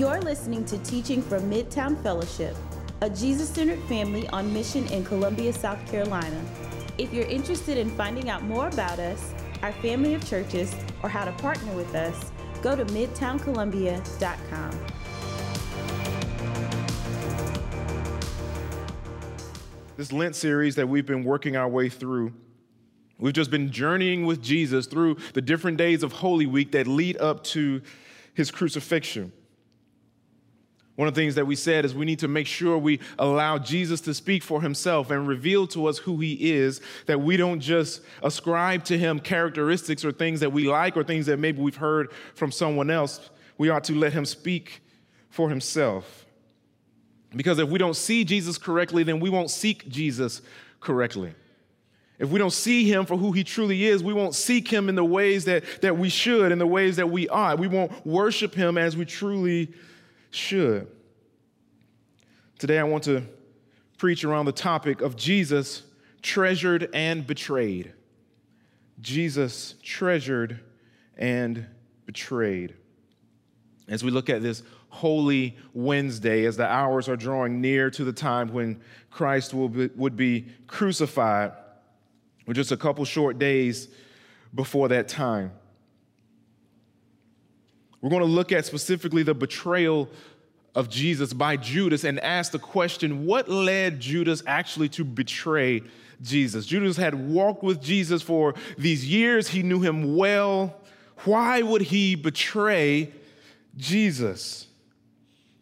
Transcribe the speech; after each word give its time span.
You're 0.00 0.22
listening 0.22 0.64
to 0.64 0.78
Teaching 0.78 1.20
from 1.20 1.50
Midtown 1.50 2.02
Fellowship, 2.02 2.56
a 3.02 3.10
Jesus 3.10 3.50
centered 3.50 3.80
family 3.80 4.26
on 4.28 4.50
mission 4.50 4.86
in 4.86 5.04
Columbia, 5.04 5.52
South 5.52 5.78
Carolina. 5.90 6.42
If 6.96 7.12
you're 7.12 7.26
interested 7.26 7.76
in 7.76 7.90
finding 7.90 8.30
out 8.30 8.42
more 8.42 8.68
about 8.68 8.98
us, 8.98 9.34
our 9.62 9.72
family 9.72 10.14
of 10.14 10.26
churches, 10.26 10.74
or 11.02 11.10
how 11.10 11.26
to 11.26 11.32
partner 11.32 11.70
with 11.74 11.94
us, 11.94 12.32
go 12.62 12.74
to 12.74 12.86
midtowncolumbia.com. 12.86 14.70
This 19.98 20.12
Lent 20.12 20.34
series 20.34 20.76
that 20.76 20.88
we've 20.88 21.04
been 21.04 21.24
working 21.24 21.56
our 21.56 21.68
way 21.68 21.90
through, 21.90 22.32
we've 23.18 23.34
just 23.34 23.50
been 23.50 23.70
journeying 23.70 24.24
with 24.24 24.40
Jesus 24.40 24.86
through 24.86 25.18
the 25.34 25.42
different 25.42 25.76
days 25.76 26.02
of 26.02 26.12
Holy 26.12 26.46
Week 26.46 26.72
that 26.72 26.86
lead 26.86 27.18
up 27.18 27.44
to 27.44 27.82
his 28.32 28.50
crucifixion. 28.50 29.32
One 31.00 31.08
of 31.08 31.14
the 31.14 31.22
things 31.22 31.36
that 31.36 31.46
we 31.46 31.56
said 31.56 31.86
is 31.86 31.94
we 31.94 32.04
need 32.04 32.18
to 32.18 32.28
make 32.28 32.46
sure 32.46 32.76
we 32.76 33.00
allow 33.18 33.56
Jesus 33.56 34.02
to 34.02 34.12
speak 34.12 34.42
for 34.42 34.60
himself 34.60 35.10
and 35.10 35.26
reveal 35.26 35.66
to 35.68 35.86
us 35.86 35.96
who 35.96 36.18
he 36.18 36.52
is, 36.52 36.82
that 37.06 37.22
we 37.22 37.38
don't 37.38 37.58
just 37.58 38.02
ascribe 38.22 38.84
to 38.84 38.98
him 38.98 39.18
characteristics 39.18 40.04
or 40.04 40.12
things 40.12 40.40
that 40.40 40.52
we 40.52 40.68
like 40.68 40.98
or 40.98 41.02
things 41.02 41.24
that 41.24 41.38
maybe 41.38 41.62
we've 41.62 41.76
heard 41.76 42.12
from 42.34 42.52
someone 42.52 42.90
else. 42.90 43.30
We 43.56 43.70
ought 43.70 43.84
to 43.84 43.94
let 43.94 44.12
him 44.12 44.26
speak 44.26 44.82
for 45.30 45.48
himself. 45.48 46.26
Because 47.34 47.58
if 47.58 47.70
we 47.70 47.78
don't 47.78 47.96
see 47.96 48.22
Jesus 48.22 48.58
correctly, 48.58 49.02
then 49.02 49.20
we 49.20 49.30
won't 49.30 49.48
seek 49.48 49.88
Jesus 49.88 50.42
correctly. 50.80 51.32
If 52.18 52.28
we 52.28 52.38
don't 52.38 52.52
see 52.52 52.84
him 52.84 53.06
for 53.06 53.16
who 53.16 53.32
he 53.32 53.42
truly 53.42 53.86
is, 53.86 54.04
we 54.04 54.12
won't 54.12 54.34
seek 54.34 54.68
him 54.68 54.90
in 54.90 54.96
the 54.96 55.04
ways 55.06 55.46
that, 55.46 55.64
that 55.80 55.96
we 55.96 56.10
should, 56.10 56.52
in 56.52 56.58
the 56.58 56.66
ways 56.66 56.96
that 56.96 57.08
we 57.08 57.26
ought. 57.30 57.58
We 57.58 57.68
won't 57.68 58.06
worship 58.06 58.54
him 58.54 58.76
as 58.76 58.98
we 58.98 59.06
truly 59.06 59.72
should. 60.30 60.86
Today, 62.58 62.78
I 62.78 62.84
want 62.84 63.04
to 63.04 63.22
preach 63.98 64.24
around 64.24 64.46
the 64.46 64.52
topic 64.52 65.00
of 65.00 65.16
Jesus 65.16 65.82
treasured 66.22 66.90
and 66.94 67.26
betrayed. 67.26 67.92
Jesus 69.00 69.74
treasured 69.82 70.60
and 71.16 71.66
betrayed. 72.06 72.74
As 73.88 74.04
we 74.04 74.10
look 74.10 74.30
at 74.30 74.42
this 74.42 74.62
Holy 74.88 75.56
Wednesday, 75.72 76.44
as 76.44 76.56
the 76.56 76.66
hours 76.66 77.08
are 77.08 77.16
drawing 77.16 77.60
near 77.60 77.90
to 77.90 78.04
the 78.04 78.12
time 78.12 78.52
when 78.52 78.80
Christ 79.10 79.54
will 79.54 79.68
be, 79.68 79.88
would 79.96 80.16
be 80.16 80.46
crucified, 80.66 81.52
we're 82.46 82.54
just 82.54 82.72
a 82.72 82.76
couple 82.76 83.04
short 83.04 83.38
days 83.38 83.88
before 84.54 84.88
that 84.88 85.08
time. 85.08 85.52
We're 88.00 88.10
going 88.10 88.20
to 88.22 88.26
look 88.26 88.52
at 88.52 88.64
specifically 88.66 89.22
the 89.22 89.34
betrayal 89.34 90.08
of 90.74 90.88
Jesus 90.88 91.32
by 91.32 91.56
Judas 91.56 92.04
and 92.04 92.18
ask 92.20 92.52
the 92.52 92.58
question 92.58 93.26
what 93.26 93.48
led 93.48 94.00
Judas 94.00 94.42
actually 94.46 94.88
to 94.90 95.04
betray 95.04 95.82
Jesus? 96.22 96.66
Judas 96.66 96.96
had 96.96 97.14
walked 97.14 97.62
with 97.62 97.80
Jesus 97.80 98.22
for 98.22 98.54
these 98.78 99.06
years, 99.06 99.48
he 99.48 99.62
knew 99.62 99.80
him 99.80 100.16
well. 100.16 100.74
Why 101.24 101.60
would 101.62 101.82
he 101.82 102.14
betray 102.14 103.12
Jesus? 103.76 104.66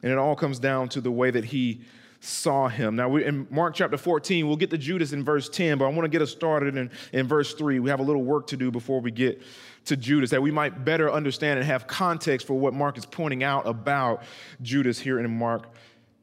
And 0.02 0.12
it 0.12 0.18
all 0.18 0.36
comes 0.36 0.58
down 0.58 0.88
to 0.90 1.00
the 1.00 1.10
way 1.10 1.30
that 1.30 1.46
he 1.46 1.80
saw 2.20 2.68
him. 2.68 2.96
Now, 2.96 3.08
we 3.08 3.24
in 3.24 3.46
Mark 3.50 3.74
chapter 3.74 3.96
14, 3.96 4.46
we'll 4.46 4.56
get 4.56 4.70
to 4.70 4.78
Judas 4.78 5.12
in 5.12 5.24
verse 5.24 5.48
10, 5.48 5.78
but 5.78 5.84
I 5.84 5.88
want 5.88 6.04
to 6.04 6.08
get 6.08 6.22
us 6.22 6.30
started 6.30 6.76
in, 6.76 6.90
in 7.12 7.26
verse 7.28 7.54
3. 7.54 7.78
We 7.78 7.90
have 7.90 8.00
a 8.00 8.02
little 8.02 8.24
work 8.24 8.48
to 8.48 8.56
do 8.56 8.70
before 8.70 9.00
we 9.00 9.10
get 9.10 9.40
to 9.84 9.96
Judas, 9.96 10.30
that 10.30 10.42
we 10.42 10.50
might 10.50 10.84
better 10.84 11.10
understand 11.10 11.58
and 11.58 11.66
have 11.66 11.86
context 11.86 12.46
for 12.46 12.54
what 12.54 12.74
Mark 12.74 12.98
is 12.98 13.06
pointing 13.06 13.42
out 13.42 13.66
about 13.66 14.22
Judas 14.60 14.98
here 14.98 15.18
in 15.18 15.38
Mark 15.38 15.68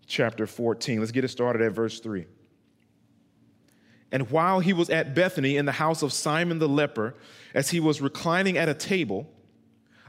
chapter 0.06 0.46
14. 0.46 1.00
Let's 1.00 1.12
get 1.12 1.24
it 1.24 1.30
started 1.30 1.62
at 1.62 1.72
verse 1.72 2.00
3. 2.00 2.26
And 4.12 4.30
while 4.30 4.60
he 4.60 4.74
was 4.74 4.90
at 4.90 5.16
Bethany 5.16 5.58
in 5.58 5.66
the 5.66 5.74
house 5.74 6.02
of 6.02 6.14
Simon 6.14 6.60
the 6.60 6.70
leper, 6.70 7.16
as 7.54 7.70
he 7.70 7.80
was 7.80 8.02
reclining 8.02 8.58
at 8.58 8.70
a 8.70 8.74
table, 8.74 9.30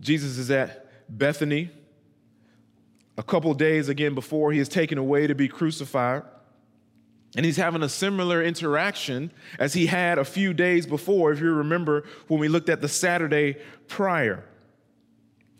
Jesus 0.00 0.38
is 0.38 0.50
at 0.50 0.90
Bethany 1.08 1.70
a 3.18 3.22
couple 3.22 3.52
days 3.54 3.88
again 3.88 4.14
before 4.14 4.52
he 4.52 4.58
is 4.58 4.68
taken 4.68 4.98
away 4.98 5.26
to 5.26 5.34
be 5.34 5.48
crucified. 5.48 6.22
And 7.36 7.44
he's 7.44 7.56
having 7.56 7.82
a 7.82 7.88
similar 7.88 8.42
interaction 8.42 9.30
as 9.58 9.74
he 9.74 9.86
had 9.86 10.18
a 10.18 10.24
few 10.24 10.54
days 10.54 10.86
before, 10.86 11.32
if 11.32 11.40
you 11.40 11.50
remember 11.52 12.04
when 12.28 12.40
we 12.40 12.48
looked 12.48 12.68
at 12.68 12.80
the 12.80 12.88
Saturday 12.88 13.56
prior. 13.88 14.44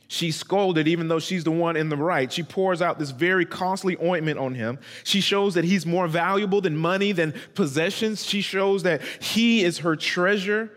She 0.09 0.31
scolded, 0.31 0.87
even 0.87 1.09
though 1.09 1.19
she's 1.19 1.45
the 1.45 1.51
one 1.51 1.77
in 1.77 1.89
the 1.89 1.97
right. 1.97 2.33
She 2.33 2.45
pours 2.45 2.81
out 2.81 2.99
this 2.99 3.11
very 3.11 3.45
costly 3.45 3.97
ointment 4.01 4.39
on 4.39 4.55
him. 4.55 4.79
She 5.03 5.21
shows 5.21 5.55
that 5.55 5.65
he's 5.65 5.85
more 5.85 6.07
valuable 6.07 6.61
than 6.61 6.77
money, 6.77 7.11
than 7.13 7.35
possessions. 7.55 8.25
She 8.25 8.41
shows 8.41 8.85
that 8.85 9.03
he 9.21 9.65
is 9.65 9.79
her 9.79 9.97
treasure. 9.97 10.71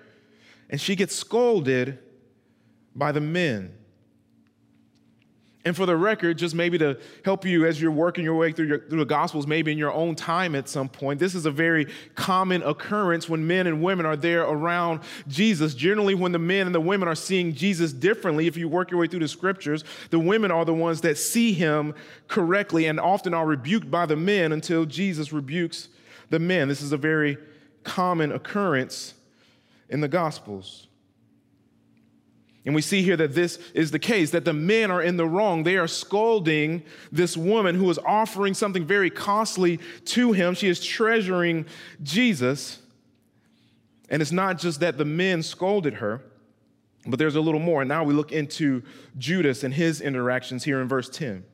And 0.69 0.81
she 0.81 0.95
gets 0.95 1.15
scolded 1.15 1.99
by 2.95 3.11
the 3.11 3.21
men. 3.21 3.73
And 5.65 5.75
for 5.75 5.85
the 5.85 5.95
record, 5.95 6.37
just 6.37 6.55
maybe 6.55 6.77
to 6.77 6.97
help 7.25 7.45
you 7.45 7.65
as 7.65 7.81
you're 7.81 7.91
working 7.91 8.23
your 8.23 8.35
way 8.35 8.53
through, 8.53 8.67
your, 8.67 8.79
through 8.79 8.99
the 8.99 9.05
Gospels, 9.05 9.45
maybe 9.45 9.71
in 9.71 9.77
your 9.77 9.91
own 9.91 10.15
time 10.15 10.55
at 10.55 10.69
some 10.69 10.87
point, 10.87 11.19
this 11.19 11.35
is 11.35 11.45
a 11.45 11.51
very 11.51 11.85
common 12.15 12.63
occurrence 12.63 13.27
when 13.27 13.45
men 13.45 13.67
and 13.67 13.83
women 13.83 14.05
are 14.05 14.15
there 14.15 14.43
around 14.43 15.01
Jesus. 15.27 15.75
Generally, 15.75 16.15
when 16.15 16.31
the 16.31 16.39
men 16.39 16.65
and 16.65 16.73
the 16.73 16.79
women 16.79 17.09
are 17.09 17.15
seeing 17.15 17.53
Jesus 17.53 17.93
differently, 17.93 18.47
if 18.47 18.55
you 18.55 18.69
work 18.69 18.89
your 18.89 19.01
way 19.01 19.07
through 19.07 19.19
the 19.19 19.27
scriptures, 19.27 19.83
the 20.11 20.17
women 20.17 20.49
are 20.49 20.63
the 20.63 20.73
ones 20.73 21.01
that 21.01 21.19
see 21.19 21.51
him 21.53 21.93
correctly 22.29 22.85
and 22.85 22.99
often 22.99 23.33
are 23.33 23.45
rebuked 23.45 23.91
by 23.91 24.05
the 24.05 24.15
men 24.15 24.53
until 24.53 24.85
Jesus 24.85 25.33
rebukes 25.33 25.89
the 26.29 26.39
men. 26.39 26.67
This 26.69 26.81
is 26.81 26.93
a 26.93 26.97
very 26.97 27.37
common 27.83 28.31
occurrence 28.31 29.13
in 29.89 30.01
the 30.01 30.07
Gospels. 30.07 30.87
And 32.65 32.75
we 32.75 32.81
see 32.81 33.01
here 33.01 33.17
that 33.17 33.33
this 33.33 33.57
is 33.73 33.91
the 33.91 33.99
case, 33.99 34.31
that 34.31 34.45
the 34.45 34.53
men 34.53 34.91
are 34.91 35.01
in 35.01 35.17
the 35.17 35.25
wrong. 35.25 35.63
They 35.63 35.77
are 35.77 35.87
scolding 35.87 36.83
this 37.11 37.37
woman 37.37 37.75
who 37.75 37.89
is 37.89 37.97
offering 37.99 38.53
something 38.53 38.85
very 38.85 39.09
costly 39.09 39.79
to 40.05 40.33
him. 40.33 40.53
She 40.53 40.67
is 40.67 40.83
treasuring 40.83 41.65
Jesus. 42.03 42.79
And 44.09 44.21
it's 44.21 44.31
not 44.31 44.59
just 44.59 44.81
that 44.81 44.97
the 44.97 45.05
men 45.05 45.41
scolded 45.41 45.95
her, 45.95 46.21
but 47.07 47.17
there's 47.17 47.35
a 47.35 47.41
little 47.41 47.61
more. 47.61 47.81
And 47.81 47.89
now 47.89 48.03
we 48.03 48.13
look 48.13 48.31
into 48.31 48.83
Judas 49.17 49.63
and 49.63 49.73
his 49.73 50.01
interactions 50.01 50.63
here 50.63 50.81
in 50.81 50.87
verse 50.87 51.09
10. 51.09 51.45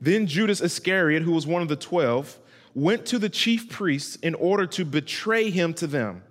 Then 0.00 0.26
Judas 0.26 0.60
Iscariot, 0.60 1.22
who 1.22 1.32
was 1.32 1.46
one 1.46 1.62
of 1.62 1.68
the 1.68 1.76
twelve, 1.76 2.38
went 2.74 3.04
to 3.06 3.18
the 3.18 3.28
chief 3.28 3.68
priests 3.68 4.16
in 4.16 4.34
order 4.34 4.66
to 4.66 4.84
betray 4.84 5.50
him 5.50 5.74
to 5.74 5.86
them. 5.86 6.22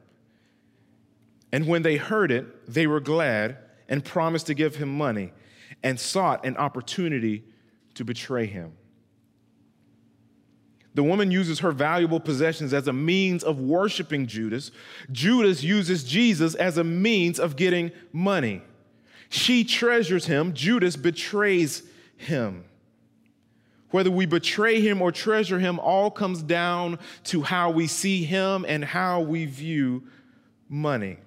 And 1.52 1.68
when 1.68 1.82
they 1.82 1.98
heard 1.98 2.32
it, 2.32 2.72
they 2.72 2.88
were 2.88 3.00
glad 3.00 3.58
and 3.88 4.06
promised 4.06 4.48
to 4.48 4.54
give 4.54 4.76
him 4.76 4.96
money 4.96 5.34
and 5.84 6.00
sought 6.00 6.46
an 6.46 6.58
opportunity 6.58 7.44
to 7.96 8.06
betray 8.06 8.46
him. 8.46 8.74
The 10.96 11.04
woman 11.04 11.32
uses 11.32 11.60
her 11.60 11.72
valuable 11.72 12.20
possessions 12.20 12.74
as 12.74 12.88
a 12.88 12.94
means 12.94 13.44
of 13.44 13.60
worshiping 13.60 14.28
Judas. 14.28 14.72
Judas 15.12 15.64
uses 15.64 16.04
Jesus 16.04 16.56
as 16.56 16.78
a 16.78 16.84
means 16.84 17.40
of 17.40 17.56
getting 17.56 17.92
money. 18.12 18.62
She 19.30 19.64
treasures 19.64 20.26
him, 20.26 20.54
Judas 20.54 20.96
betrays 20.96 21.84
him. 22.18 22.66
Whether 23.92 24.12
we 24.12 24.26
betray 24.26 24.82
him 24.82 25.02
or 25.02 25.12
treasure 25.12 25.60
him, 25.60 25.80
all 25.80 26.12
comes 26.12 26.44
down 26.44 27.00
to 27.26 27.42
how 27.42 27.72
we 27.72 27.88
see 27.88 28.24
him 28.24 28.66
and 28.68 28.84
how 28.84 29.22
we 29.22 29.46
view 29.46 30.04
money. 30.68 31.18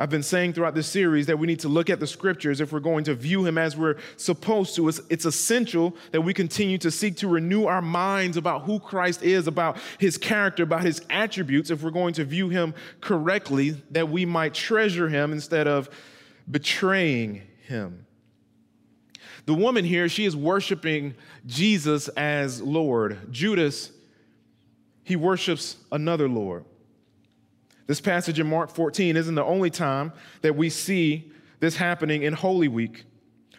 I've 0.00 0.08
been 0.08 0.22
saying 0.22 0.54
throughout 0.54 0.74
this 0.74 0.86
series 0.86 1.26
that 1.26 1.38
we 1.38 1.46
need 1.46 1.60
to 1.60 1.68
look 1.68 1.90
at 1.90 2.00
the 2.00 2.06
scriptures 2.06 2.62
if 2.62 2.72
we're 2.72 2.80
going 2.80 3.04
to 3.04 3.14
view 3.14 3.44
him 3.44 3.58
as 3.58 3.76
we're 3.76 3.96
supposed 4.16 4.74
to. 4.76 4.88
It's, 4.88 4.98
it's, 5.10 5.26
essential 5.26 5.94
that 6.12 6.22
we 6.22 6.32
continue 6.32 6.78
to 6.78 6.90
seek 6.90 7.18
to 7.18 7.28
renew 7.28 7.66
our 7.66 7.82
minds 7.82 8.38
about 8.38 8.62
who 8.62 8.80
Christ 8.80 9.22
is, 9.22 9.46
about 9.46 9.76
his 9.98 10.16
character, 10.16 10.62
about 10.62 10.84
his 10.84 11.02
attributes, 11.10 11.68
if 11.68 11.82
we're 11.82 11.90
going 11.90 12.14
to 12.14 12.24
view 12.24 12.48
him 12.48 12.72
correctly, 13.02 13.76
that 13.90 14.08
we 14.08 14.24
might 14.24 14.54
treasure 14.54 15.10
him 15.10 15.32
instead 15.32 15.68
of 15.68 15.90
betraying 16.50 17.42
him. 17.66 18.06
The 19.44 19.54
woman 19.54 19.84
here, 19.84 20.08
she 20.08 20.24
is 20.24 20.34
worshiping 20.34 21.14
Jesus 21.44 22.08
as 22.08 22.62
Lord. 22.62 23.30
Judas, 23.30 23.92
he 25.04 25.14
worships 25.14 25.76
another 25.92 26.26
Lord. 26.26 26.64
This 27.90 28.00
passage 28.00 28.38
in 28.38 28.46
Mark 28.46 28.70
14 28.70 29.16
isn't 29.16 29.34
the 29.34 29.42
only 29.42 29.68
time 29.68 30.12
that 30.42 30.54
we 30.54 30.70
see 30.70 31.32
this 31.58 31.74
happening 31.74 32.22
in 32.22 32.34
Holy 32.34 32.68
Week. 32.68 33.02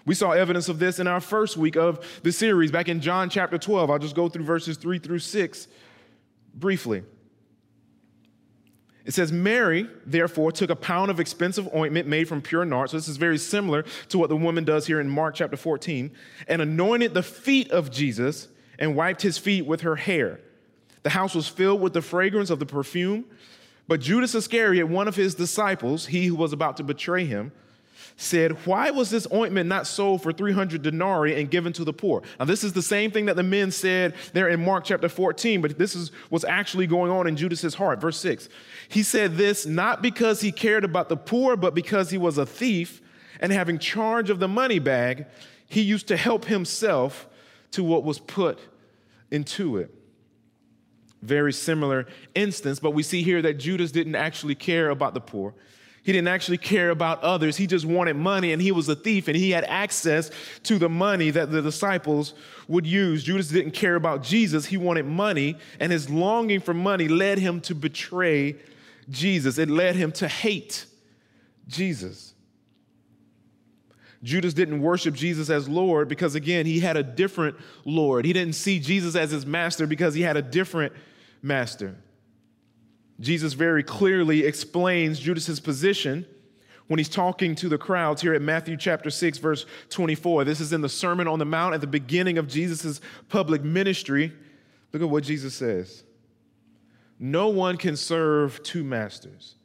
We 0.06 0.16
saw 0.16 0.32
evidence 0.32 0.70
of 0.70 0.80
this 0.80 1.00
in 1.00 1.08
our 1.08 1.20
first 1.20 1.58
week 1.58 1.76
of 1.76 2.00
the 2.24 2.32
series 2.32 2.72
back 2.72 2.88
in 2.88 3.02
John 3.02 3.30
chapter 3.30 3.58
12. 3.58 3.92
I'll 3.92 4.00
just 4.00 4.16
go 4.16 4.30
through 4.30 4.46
verses 4.46 4.78
3 4.78 5.00
through 5.00 5.20
6 5.20 5.68
briefly. 6.54 7.04
It 9.04 9.14
says, 9.14 9.34
Mary, 9.34 9.90
therefore, 10.06 10.54
took 10.54 10.70
a 10.70 10.78
pound 10.78 11.12
of 11.12 11.20
expensive 11.20 11.68
ointment 11.76 12.08
made 12.08 12.30
from 12.30 12.42
pure 12.42 12.64
nard. 12.64 12.90
So 12.92 12.96
this 12.96 13.10
is 13.10 13.18
very 13.18 13.38
similar 13.38 13.84
to 14.08 14.18
what 14.18 14.30
the 14.30 14.38
woman 14.38 14.64
does 14.64 14.88
here 14.88 15.02
in 15.02 15.10
Mark 15.10 15.36
chapter 15.36 15.58
14, 15.58 16.10
and 16.48 16.62
anointed 16.62 17.14
the 17.14 17.22
feet 17.22 17.70
of 17.72 17.92
Jesus 17.92 18.48
and 18.80 18.96
wiped 18.96 19.24
his 19.24 19.38
feet 19.38 19.66
with 19.66 19.82
her 19.82 19.98
hair. 19.98 20.40
The 21.04 21.10
house 21.10 21.36
was 21.36 21.50
filled 21.50 21.82
with 21.82 21.92
the 21.92 22.02
fragrance 22.02 22.50
of 22.50 22.60
the 22.60 22.66
perfume. 22.66 23.26
But 23.88 24.00
Judas 24.00 24.36
Iscariot, 24.36 24.88
one 24.88 25.08
of 25.08 25.16
his 25.16 25.36
disciples, 25.36 26.08
he 26.08 26.28
who 26.28 26.36
was 26.36 26.54
about 26.54 26.78
to 26.78 26.84
betray 26.84 27.26
him, 27.26 27.52
said, 28.16 28.66
Why 28.66 28.92
was 28.92 29.10
this 29.10 29.28
ointment 29.34 29.68
not 29.68 29.88
sold 29.88 30.22
for 30.22 30.32
300 30.32 30.82
denarii 30.82 31.40
and 31.40 31.50
given 31.50 31.74
to 31.74 31.84
the 31.84 31.94
poor? 31.94 32.22
Now, 32.40 32.46
this 32.46 32.64
is 32.64 32.74
the 32.74 32.82
same 32.82 33.12
thing 33.12 33.26
that 33.26 33.36
the 33.36 33.44
men 33.44 33.72
said 33.72 34.14
there 34.34 34.50
in 34.50 34.64
Mark 34.64 34.86
chapter 34.86 35.10
14, 35.10 35.62
but 35.62 35.78
this 35.78 35.96
is 35.96 36.12
what's 36.30 36.46
actually 36.46 36.88
going 36.88 37.12
on 37.12 37.28
in 37.28 37.36
Judas's 37.36 37.76
heart. 37.76 38.00
Verse 38.00 38.18
6. 38.18 38.50
He 38.90 39.04
said 39.04 39.38
this 39.38 39.66
not 39.66 40.02
because 40.02 40.42
he 40.42 40.52
cared 40.52 40.84
about 40.84 41.10
the 41.10 41.18
poor, 41.18 41.56
but 41.56 41.74
because 41.74 42.10
he 42.10 42.18
was 42.18 42.38
a 42.38 42.46
thief 42.46 43.02
and 43.40 43.52
having 43.52 43.80
charge 43.80 44.30
of 44.30 44.40
the 44.40 44.48
money 44.48 44.80
bag, 44.80 45.26
he 45.68 45.82
used 45.82 46.08
to 46.08 46.18
help 46.18 46.46
himself 46.46 47.28
to 47.72 47.84
what 47.84 48.04
was 48.04 48.20
put 48.20 48.60
into 49.32 49.78
it 49.78 49.94
very 51.22 51.54
similar 51.54 52.08
instance, 52.36 52.80
but 52.80 52.92
we 52.92 53.04
see 53.04 53.24
here 53.24 53.42
that 53.42 53.56
Judas 53.56 53.92
didn't 53.92 54.16
actually 54.16 54.56
care 54.56 54.90
about 54.90 55.14
the 55.14 55.22
poor. 55.22 55.54
He 56.04 56.12
didn't 56.12 56.30
actually 56.30 56.58
care 56.58 56.90
about 56.90 57.22
others. 57.22 57.58
He 57.58 57.68
just 57.68 57.86
wanted 57.86 58.16
money 58.16 58.54
and 58.54 58.62
he 58.62 58.72
was 58.72 58.90
a 58.90 58.96
thief 58.96 59.28
and 59.28 59.38
he 59.38 59.52
had 59.52 59.64
access 59.66 60.32
to 60.64 60.80
the 60.80 60.90
money 60.90 61.30
that 61.30 61.52
the 61.52 61.62
disciples 61.62 62.34
would 62.68 62.88
use. 62.88 63.24
Judas 63.24 63.50
didn't 63.50 63.72
care 63.72 63.96
about 63.96 64.24
Jesus. 64.24 64.66
He 64.66 64.78
wanted 64.78 65.06
money 65.06 65.58
and 65.80 65.92
his 65.92 66.10
longing 66.10 66.60
for 66.60 66.74
money 66.74 67.08
led 67.08 67.38
him 67.38 67.62
to 67.62 67.76
betray 67.76 68.56
Jesus. 69.10 69.60
It 69.60 69.70
led 69.70 69.96
him 69.96 70.12
to 70.14 70.28
hate 70.28 70.88
Jesus. 71.68 72.34
Judas 74.24 74.54
didn't 74.54 74.82
worship 74.82 75.16
Jesus 75.16 75.50
as 75.50 75.68
Lord 75.68 76.08
because, 76.08 76.36
again, 76.36 76.66
he 76.66 76.80
had 76.80 76.96
a 76.96 77.02
different 77.02 77.56
Lord. 77.86 78.24
He 78.24 78.34
didn't 78.34 78.54
see 78.54 78.80
Jesus 78.80 79.16
as 79.16 79.32
his 79.32 79.46
master 79.48 79.88
because 79.88 80.14
he 80.14 80.22
had 80.22 80.38
a 80.38 80.44
different 80.44 80.94
master. 81.42 81.98
Jesus 83.20 83.54
very 83.54 83.84
clearly 83.84 84.46
explains 84.46 85.20
Judas's 85.20 85.60
position 85.60 86.26
when 86.88 86.98
he's 86.98 87.10
talking 87.10 87.56
to 87.56 87.70
the 87.70 87.78
crowds 87.78 88.22
here 88.22 88.34
at 88.34 88.42
Matthew 88.42 88.76
chapter 88.76 89.10
6 89.10 89.38
verse 89.38 89.66
24. 89.90 90.44
This 90.44 90.60
is 90.60 90.74
in 90.74 90.82
the 90.82 90.90
Sermon 90.90 91.28
on 91.28 91.40
the 91.40 91.46
Mount 91.46 91.74
at 91.74 91.82
the 91.82 91.88
beginning 91.88 92.38
of 92.38 92.48
Jesus' 92.48 93.00
public 93.30 93.64
ministry. 93.64 94.34
Look 94.92 95.02
at 95.02 95.10
what 95.10 95.24
Jesus 95.24 95.54
says. 95.54 96.04
No 97.20 97.50
one 97.50 97.78
can 97.78 97.96
serve 97.96 98.62
two 98.64 98.84
masters. 98.84 99.56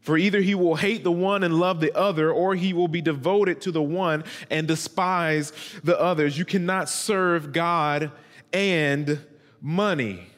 For 0.00 0.16
either 0.16 0.40
he 0.40 0.54
will 0.54 0.76
hate 0.76 1.02
the 1.02 1.12
one 1.12 1.42
and 1.42 1.58
love 1.58 1.80
the 1.80 1.94
other, 1.94 2.30
or 2.30 2.54
he 2.54 2.72
will 2.72 2.88
be 2.88 3.02
devoted 3.02 3.60
to 3.62 3.72
the 3.72 3.82
one 3.82 4.24
and 4.50 4.68
despise 4.68 5.52
the 5.82 5.98
others. 6.00 6.38
You 6.38 6.44
cannot 6.44 6.88
serve 6.88 7.52
God 7.52 8.12
and 8.52 9.18
money. 9.60 10.28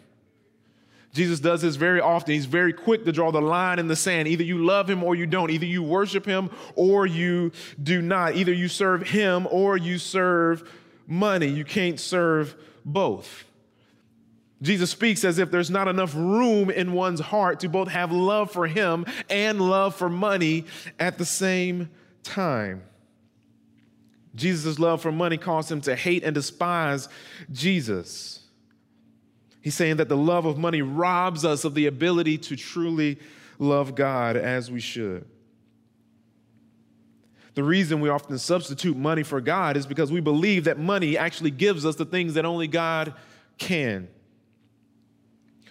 Jesus 1.13 1.41
does 1.41 1.63
this 1.63 1.77
very 1.77 2.01
often. 2.01 2.35
He's 2.35 2.47
very 2.47 2.73
quick 2.73 3.05
to 3.05 3.13
draw 3.13 3.33
the 3.33 3.41
line 3.41 3.79
in 3.79 3.89
the 3.89 3.97
sand. 3.97 4.29
Either 4.29 4.45
you 4.45 4.65
love 4.65 4.89
him 4.89 5.03
or 5.03 5.15
you 5.15 5.27
don't. 5.27 5.51
Either 5.51 5.67
you 5.67 5.83
worship 5.83 6.25
him 6.25 6.51
or 6.77 7.05
you 7.07 7.51
do 7.83 8.01
not. 8.01 8.37
Either 8.37 8.53
you 8.53 8.69
serve 8.69 9.09
him 9.09 9.49
or 9.51 9.77
you 9.77 9.99
serve 9.99 10.71
money. 11.09 11.49
You 11.49 11.65
can't 11.65 11.99
serve 11.99 12.55
both. 12.85 13.45
Jesus 14.63 14.91
speaks 14.91 15.25
as 15.25 15.39
if 15.39 15.51
there's 15.51 15.71
not 15.71 15.89
enough 15.89 16.15
room 16.15 16.71
in 16.71 16.93
one's 16.93 17.21
heart 17.21 17.61
to 17.61 17.69
both 17.69 17.89
have 17.89 18.13
love 18.13 18.53
for 18.53 18.67
him 18.67 19.07
and 19.29 19.61
love 19.61 19.95
for 19.95 20.09
money 20.09 20.67
at 20.99 21.19
the 21.19 21.25
same 21.25 21.91
time. 22.23 22.83
Jesus' 24.35 24.79
love 24.79 25.01
for 25.03 25.11
money 25.11 25.39
caused 25.39 25.73
him 25.73 25.81
to 25.83 25.97
hate 25.97 26.23
and 26.23 26.35
despise 26.35 27.09
Jesus. 27.51 28.40
He's 29.63 29.75
saying 29.75 29.97
that 29.97 30.09
the 30.09 30.17
love 30.17 30.47
of 30.47 30.59
money 30.59 30.83
robs 30.83 31.45
us 31.45 31.65
of 31.65 31.75
the 31.75 31.87
ability 31.87 32.39
to 32.39 32.57
truly 32.57 33.19
love 33.59 33.95
God 33.95 34.37
as 34.37 34.71
we 34.71 34.81
should. 34.81 35.27
The 37.55 37.65
reason 37.65 38.01
we 38.01 38.09
often 38.09 38.39
substitute 38.39 38.97
money 38.97 39.23
for 39.23 39.41
God 39.41 39.77
is 39.77 39.87
because 39.87 40.11
we 40.11 40.21
believe 40.21 40.65
that 40.65 40.79
money 40.79 41.19
actually 41.19 41.51
gives 41.51 41.85
us 41.85 41.97
the 41.97 42.05
things 42.05 42.35
that 42.35 42.45
only 42.45 42.69
God 42.69 43.13
can. 43.59 44.09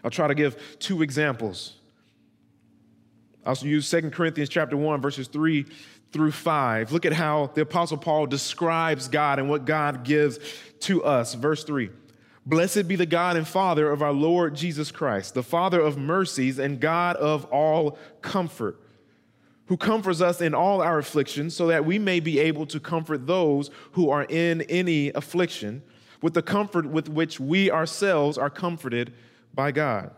I'll 0.03 0.11
try 0.11 0.27
to 0.27 0.35
give 0.35 0.77
two 0.79 1.01
examples. 1.01 1.73
I'll 3.45 3.55
use 3.55 3.89
2 3.89 4.11
Corinthians 4.11 4.49
chapter 4.49 4.77
1 4.77 5.01
verses 5.01 5.27
3 5.27 5.65
through 6.11 6.31
5. 6.31 6.91
Look 6.91 7.05
at 7.05 7.13
how 7.13 7.51
the 7.53 7.61
apostle 7.61 7.97
Paul 7.97 8.27
describes 8.27 9.07
God 9.07 9.39
and 9.39 9.49
what 9.49 9.65
God 9.65 10.03
gives 10.03 10.39
to 10.81 11.03
us. 11.03 11.33
Verse 11.33 11.63
3. 11.63 11.89
Blessed 12.49 12.87
be 12.87 12.95
the 12.95 13.05
God 13.05 13.37
and 13.37 13.47
Father 13.47 13.91
of 13.91 14.01
our 14.01 14.11
Lord 14.11 14.55
Jesus 14.55 14.89
Christ, 14.89 15.35
the 15.35 15.43
Father 15.43 15.79
of 15.79 15.99
mercies 15.99 16.57
and 16.57 16.79
God 16.79 17.15
of 17.17 17.45
all 17.45 17.99
comfort, 18.23 18.81
who 19.67 19.77
comforts 19.77 20.19
us 20.19 20.41
in 20.41 20.55
all 20.55 20.81
our 20.81 20.97
afflictions, 20.97 21.55
so 21.55 21.67
that 21.67 21.85
we 21.85 21.99
may 21.99 22.19
be 22.19 22.39
able 22.39 22.65
to 22.65 22.79
comfort 22.79 23.27
those 23.27 23.69
who 23.91 24.09
are 24.09 24.23
in 24.23 24.63
any 24.63 25.11
affliction 25.11 25.83
with 26.23 26.33
the 26.33 26.41
comfort 26.41 26.87
with 26.87 27.07
which 27.07 27.39
we 27.39 27.69
ourselves 27.69 28.35
are 28.35 28.49
comforted 28.49 29.13
by 29.53 29.71
God. 29.71 30.09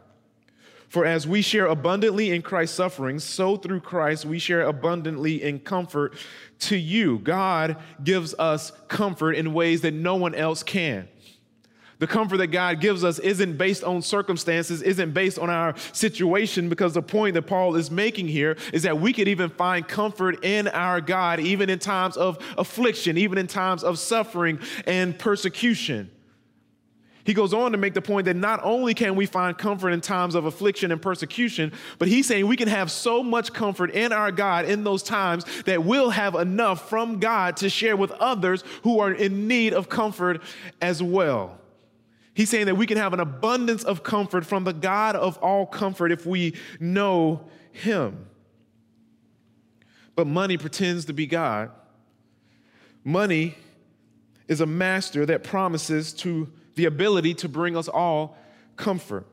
For 0.87 1.05
as 1.05 1.27
we 1.27 1.41
share 1.41 1.65
abundantly 1.65 2.31
in 2.31 2.41
Christ's 2.41 2.77
sufferings, 2.77 3.25
so 3.25 3.57
through 3.57 3.81
Christ 3.81 4.23
we 4.23 4.39
share 4.39 4.61
abundantly 4.61 5.43
in 5.43 5.59
comfort 5.59 6.15
to 6.59 6.77
you. 6.77 7.19
God 7.19 7.75
gives 8.01 8.33
us 8.35 8.71
comfort 8.87 9.33
in 9.33 9.53
ways 9.53 9.81
that 9.81 9.93
no 9.93 10.15
one 10.15 10.33
else 10.33 10.63
can. 10.63 11.09
The 12.01 12.07
comfort 12.07 12.37
that 12.37 12.47
God 12.47 12.79
gives 12.79 13.03
us 13.03 13.19
isn't 13.19 13.59
based 13.59 13.83
on 13.83 14.01
circumstances, 14.01 14.81
isn't 14.81 15.11
based 15.13 15.37
on 15.37 15.51
our 15.51 15.75
situation, 15.93 16.67
because 16.67 16.95
the 16.95 17.03
point 17.03 17.35
that 17.35 17.43
Paul 17.43 17.75
is 17.75 17.91
making 17.91 18.27
here 18.27 18.57
is 18.73 18.81
that 18.81 18.99
we 18.99 19.13
could 19.13 19.27
even 19.27 19.51
find 19.51 19.87
comfort 19.87 20.43
in 20.43 20.67
our 20.69 20.99
God, 20.99 21.39
even 21.39 21.69
in 21.69 21.77
times 21.77 22.17
of 22.17 22.39
affliction, 22.57 23.19
even 23.19 23.37
in 23.37 23.45
times 23.45 23.83
of 23.83 23.99
suffering 23.99 24.57
and 24.87 25.17
persecution. 25.19 26.09
He 27.23 27.35
goes 27.35 27.53
on 27.53 27.71
to 27.73 27.77
make 27.77 27.93
the 27.93 28.01
point 28.01 28.25
that 28.25 28.35
not 28.35 28.61
only 28.63 28.95
can 28.95 29.15
we 29.15 29.27
find 29.27 29.55
comfort 29.55 29.91
in 29.91 30.01
times 30.01 30.33
of 30.33 30.45
affliction 30.45 30.91
and 30.91 30.99
persecution, 30.99 31.71
but 31.99 32.07
he's 32.07 32.25
saying 32.25 32.47
we 32.47 32.57
can 32.57 32.67
have 32.67 32.89
so 32.89 33.21
much 33.21 33.53
comfort 33.53 33.91
in 33.91 34.11
our 34.11 34.31
God 34.31 34.65
in 34.65 34.83
those 34.83 35.03
times 35.03 35.45
that 35.65 35.83
we'll 35.83 36.09
have 36.09 36.33
enough 36.33 36.89
from 36.89 37.19
God 37.19 37.57
to 37.57 37.69
share 37.69 37.95
with 37.95 38.09
others 38.13 38.63
who 38.81 39.01
are 39.01 39.11
in 39.11 39.47
need 39.47 39.75
of 39.75 39.87
comfort 39.87 40.41
as 40.81 41.03
well. 41.03 41.60
He's 42.41 42.49
saying 42.49 42.65
that 42.65 42.75
we 42.75 42.87
can 42.87 42.97
have 42.97 43.13
an 43.13 43.19
abundance 43.19 43.83
of 43.83 44.01
comfort 44.01 44.47
from 44.47 44.63
the 44.63 44.73
God 44.73 45.15
of 45.15 45.37
all 45.43 45.67
comfort 45.67 46.11
if 46.11 46.25
we 46.25 46.55
know 46.79 47.41
Him. 47.71 48.25
But 50.15 50.25
money 50.25 50.57
pretends 50.57 51.05
to 51.05 51.13
be 51.13 51.27
God. 51.27 51.69
Money 53.03 53.53
is 54.47 54.59
a 54.59 54.65
master 54.65 55.23
that 55.27 55.43
promises 55.43 56.13
to 56.13 56.51
the 56.73 56.85
ability 56.85 57.35
to 57.35 57.47
bring 57.47 57.77
us 57.77 57.87
all 57.87 58.35
comfort. 58.75 59.27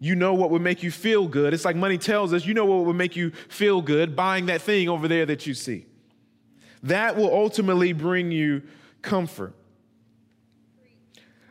You 0.00 0.16
know 0.16 0.34
what 0.34 0.50
would 0.50 0.62
make 0.62 0.82
you 0.82 0.90
feel 0.90 1.28
good. 1.28 1.54
It's 1.54 1.64
like 1.64 1.76
money 1.76 1.96
tells 1.96 2.32
us, 2.32 2.44
you 2.44 2.54
know 2.54 2.64
what 2.64 2.86
would 2.86 2.96
make 2.96 3.14
you 3.14 3.30
feel 3.30 3.82
good 3.82 4.16
buying 4.16 4.46
that 4.46 4.62
thing 4.62 4.88
over 4.88 5.06
there 5.06 5.26
that 5.26 5.46
you 5.46 5.54
see. 5.54 5.86
That 6.82 7.14
will 7.14 7.32
ultimately 7.32 7.92
bring 7.92 8.32
you 8.32 8.64
comfort. 9.00 9.54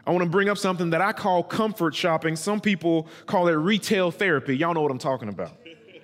I 0.07 0.11
want 0.11 0.23
to 0.23 0.29
bring 0.29 0.49
up 0.49 0.57
something 0.57 0.91
that 0.91 1.01
I 1.01 1.13
call 1.13 1.43
comfort 1.43 1.95
shopping. 1.95 2.35
Some 2.35 2.61
people 2.61 3.07
call 3.25 3.47
it 3.47 3.53
retail 3.53 4.11
therapy. 4.11 4.55
Y'all 4.55 4.73
know 4.73 4.81
what 4.81 4.91
I'm 4.91 4.99
talking 4.99 5.29
about. 5.29 5.53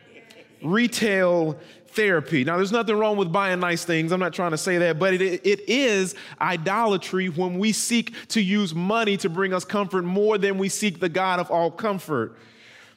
retail 0.64 1.60
therapy. 1.90 2.44
Now, 2.44 2.58
there's 2.58 2.72
nothing 2.72 2.96
wrong 2.96 3.18
with 3.18 3.32
buying 3.32 3.60
nice 3.60 3.86
things. 3.86 4.12
I'm 4.12 4.20
not 4.20 4.34
trying 4.34 4.52
to 4.52 4.58
say 4.58 4.78
that, 4.80 4.98
but 4.98 5.14
it, 5.14 5.46
it 5.46 5.70
is 5.70 6.16
idolatry 6.40 7.30
when 7.30 7.60
we 7.60 7.72
seek 7.74 8.14
to 8.30 8.42
use 8.42 8.74
money 8.74 9.18
to 9.18 9.30
bring 9.30 9.54
us 9.54 9.66
comfort 9.66 10.04
more 10.04 10.38
than 10.38 10.58
we 10.58 10.70
seek 10.70 11.00
the 11.00 11.10
God 11.10 11.40
of 11.40 11.52
all 11.52 11.70
comfort 11.70 12.38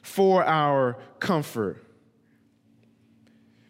for 0.01 0.43
our 0.43 0.97
comfort. 1.19 1.84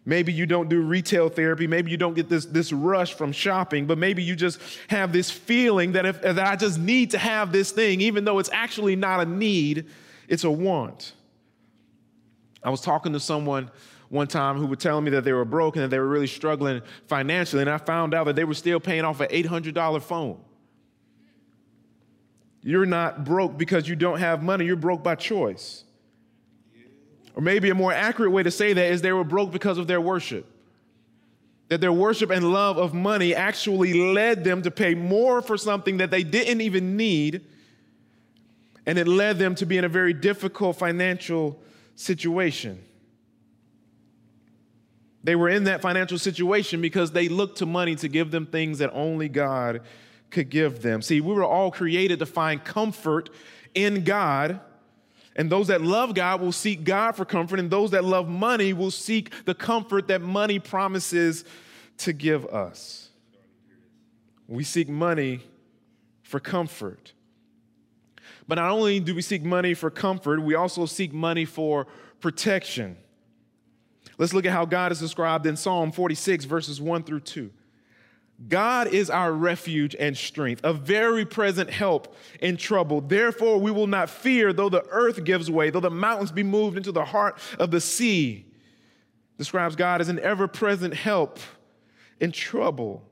Maybe 0.08 0.32
you 0.32 0.46
don't 0.46 0.68
do 0.68 0.80
retail 0.82 1.28
therapy. 1.28 1.66
Maybe 1.66 1.90
you 1.90 1.96
don't 1.96 2.14
get 2.14 2.28
this, 2.28 2.46
this 2.46 2.72
rush 2.72 3.14
from 3.14 3.32
shopping, 3.32 3.86
but 3.86 3.98
maybe 3.98 4.22
you 4.22 4.36
just 4.36 4.60
have 4.86 5.12
this 5.12 5.32
feeling 5.32 5.92
that, 5.92 6.06
if, 6.06 6.22
that 6.22 6.38
I 6.38 6.54
just 6.54 6.78
need 6.78 7.10
to 7.10 7.18
have 7.18 7.50
this 7.50 7.72
thing, 7.72 8.00
even 8.00 8.24
though 8.24 8.38
it's 8.38 8.50
actually 8.52 8.94
not 8.94 9.20
a 9.20 9.26
need, 9.26 9.86
it's 10.28 10.44
a 10.44 10.50
want. 10.50 11.12
I 12.62 12.70
was 12.70 12.80
talking 12.80 13.12
to 13.14 13.20
someone 13.20 13.68
one 14.08 14.28
time 14.28 14.56
who 14.58 14.66
were 14.66 14.76
telling 14.76 15.04
me 15.04 15.10
that 15.10 15.24
they 15.24 15.32
were 15.32 15.44
broke 15.44 15.74
and 15.74 15.82
that 15.82 15.88
they 15.88 15.98
were 15.98 16.08
really 16.08 16.28
struggling 16.28 16.82
financially, 17.08 17.62
and 17.62 17.70
I 17.70 17.78
found 17.78 18.14
out 18.14 18.26
that 18.26 18.36
they 18.36 18.44
were 18.44 18.54
still 18.54 18.78
paying 18.78 19.04
off 19.04 19.20
an 19.20 19.28
$800 19.28 20.02
phone. 20.02 20.40
You're 22.62 22.86
not 22.86 23.24
broke 23.24 23.58
because 23.58 23.88
you 23.88 23.96
don't 23.96 24.20
have 24.20 24.40
money, 24.40 24.66
you're 24.66 24.76
broke 24.76 25.02
by 25.02 25.16
choice. 25.16 25.82
Or 27.36 27.42
maybe 27.42 27.68
a 27.68 27.74
more 27.74 27.92
accurate 27.92 28.32
way 28.32 28.42
to 28.42 28.50
say 28.50 28.72
that 28.72 28.90
is 28.90 29.02
they 29.02 29.12
were 29.12 29.22
broke 29.22 29.52
because 29.52 29.76
of 29.76 29.86
their 29.86 30.00
worship. 30.00 30.46
That 31.68 31.82
their 31.82 31.92
worship 31.92 32.30
and 32.30 32.50
love 32.50 32.78
of 32.78 32.94
money 32.94 33.34
actually 33.34 33.92
led 33.92 34.42
them 34.42 34.62
to 34.62 34.70
pay 34.70 34.94
more 34.94 35.42
for 35.42 35.58
something 35.58 35.98
that 35.98 36.10
they 36.10 36.24
didn't 36.24 36.62
even 36.62 36.96
need. 36.96 37.44
And 38.86 38.98
it 38.98 39.06
led 39.06 39.38
them 39.38 39.54
to 39.56 39.66
be 39.66 39.76
in 39.76 39.84
a 39.84 39.88
very 39.88 40.14
difficult 40.14 40.78
financial 40.78 41.60
situation. 41.94 42.82
They 45.22 45.36
were 45.36 45.48
in 45.48 45.64
that 45.64 45.82
financial 45.82 46.18
situation 46.18 46.80
because 46.80 47.10
they 47.10 47.28
looked 47.28 47.58
to 47.58 47.66
money 47.66 47.96
to 47.96 48.08
give 48.08 48.30
them 48.30 48.46
things 48.46 48.78
that 48.78 48.90
only 48.94 49.28
God 49.28 49.82
could 50.30 50.48
give 50.48 50.82
them. 50.82 51.02
See, 51.02 51.20
we 51.20 51.34
were 51.34 51.44
all 51.44 51.70
created 51.70 52.20
to 52.20 52.26
find 52.26 52.64
comfort 52.64 53.28
in 53.74 54.04
God 54.04 54.60
and 55.36 55.50
those 55.50 55.68
that 55.68 55.82
love 55.82 56.14
God 56.14 56.40
will 56.40 56.50
seek 56.50 56.82
God 56.82 57.14
for 57.14 57.24
comfort, 57.24 57.60
and 57.60 57.70
those 57.70 57.92
that 57.92 58.04
love 58.04 58.28
money 58.28 58.72
will 58.72 58.90
seek 58.90 59.30
the 59.44 59.54
comfort 59.54 60.08
that 60.08 60.22
money 60.22 60.58
promises 60.58 61.44
to 61.98 62.12
give 62.12 62.46
us. 62.46 63.10
We 64.48 64.64
seek 64.64 64.88
money 64.88 65.40
for 66.22 66.40
comfort. 66.40 67.12
But 68.48 68.56
not 68.56 68.70
only 68.70 68.98
do 68.98 69.14
we 69.14 69.22
seek 69.22 69.44
money 69.44 69.74
for 69.74 69.90
comfort, 69.90 70.40
we 70.40 70.54
also 70.54 70.86
seek 70.86 71.12
money 71.12 71.44
for 71.44 71.86
protection. 72.20 72.96
Let's 74.18 74.32
look 74.32 74.46
at 74.46 74.52
how 74.52 74.64
God 74.64 74.90
is 74.92 75.00
described 75.00 75.46
in 75.46 75.56
Psalm 75.56 75.92
46, 75.92 76.46
verses 76.46 76.80
1 76.80 77.02
through 77.02 77.20
2. 77.20 77.50
God 78.48 78.88
is 78.88 79.08
our 79.08 79.32
refuge 79.32 79.96
and 79.98 80.16
strength, 80.16 80.60
a 80.62 80.72
very 80.72 81.24
present 81.24 81.70
help 81.70 82.14
in 82.40 82.58
trouble. 82.58 83.00
Therefore, 83.00 83.58
we 83.58 83.70
will 83.70 83.86
not 83.86 84.10
fear 84.10 84.52
though 84.52 84.68
the 84.68 84.84
earth 84.90 85.24
gives 85.24 85.50
way, 85.50 85.70
though 85.70 85.80
the 85.80 85.90
mountains 85.90 86.32
be 86.32 86.42
moved 86.42 86.76
into 86.76 86.92
the 86.92 87.04
heart 87.04 87.38
of 87.58 87.70
the 87.70 87.80
sea. 87.80 88.46
Describes 89.38 89.74
God 89.74 90.00
as 90.00 90.08
an 90.08 90.18
ever 90.18 90.48
present 90.48 90.92
help 90.92 91.38
in 92.20 92.30
trouble. 92.30 93.02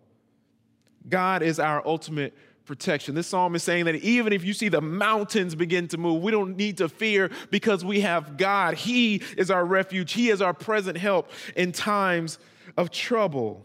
God 1.08 1.42
is 1.42 1.58
our 1.58 1.86
ultimate 1.86 2.34
protection. 2.66 3.14
This 3.14 3.26
psalm 3.26 3.54
is 3.54 3.62
saying 3.62 3.86
that 3.86 3.96
even 3.96 4.32
if 4.32 4.44
you 4.44 4.52
see 4.52 4.68
the 4.68 4.80
mountains 4.80 5.54
begin 5.54 5.88
to 5.88 5.98
move, 5.98 6.22
we 6.22 6.32
don't 6.32 6.56
need 6.56 6.78
to 6.78 6.88
fear 6.88 7.30
because 7.50 7.84
we 7.84 8.00
have 8.00 8.36
God. 8.36 8.74
He 8.74 9.22
is 9.36 9.50
our 9.50 9.64
refuge, 9.64 10.12
He 10.12 10.28
is 10.28 10.42
our 10.42 10.54
present 10.54 10.98
help 10.98 11.30
in 11.56 11.72
times 11.72 12.38
of 12.76 12.90
trouble. 12.90 13.64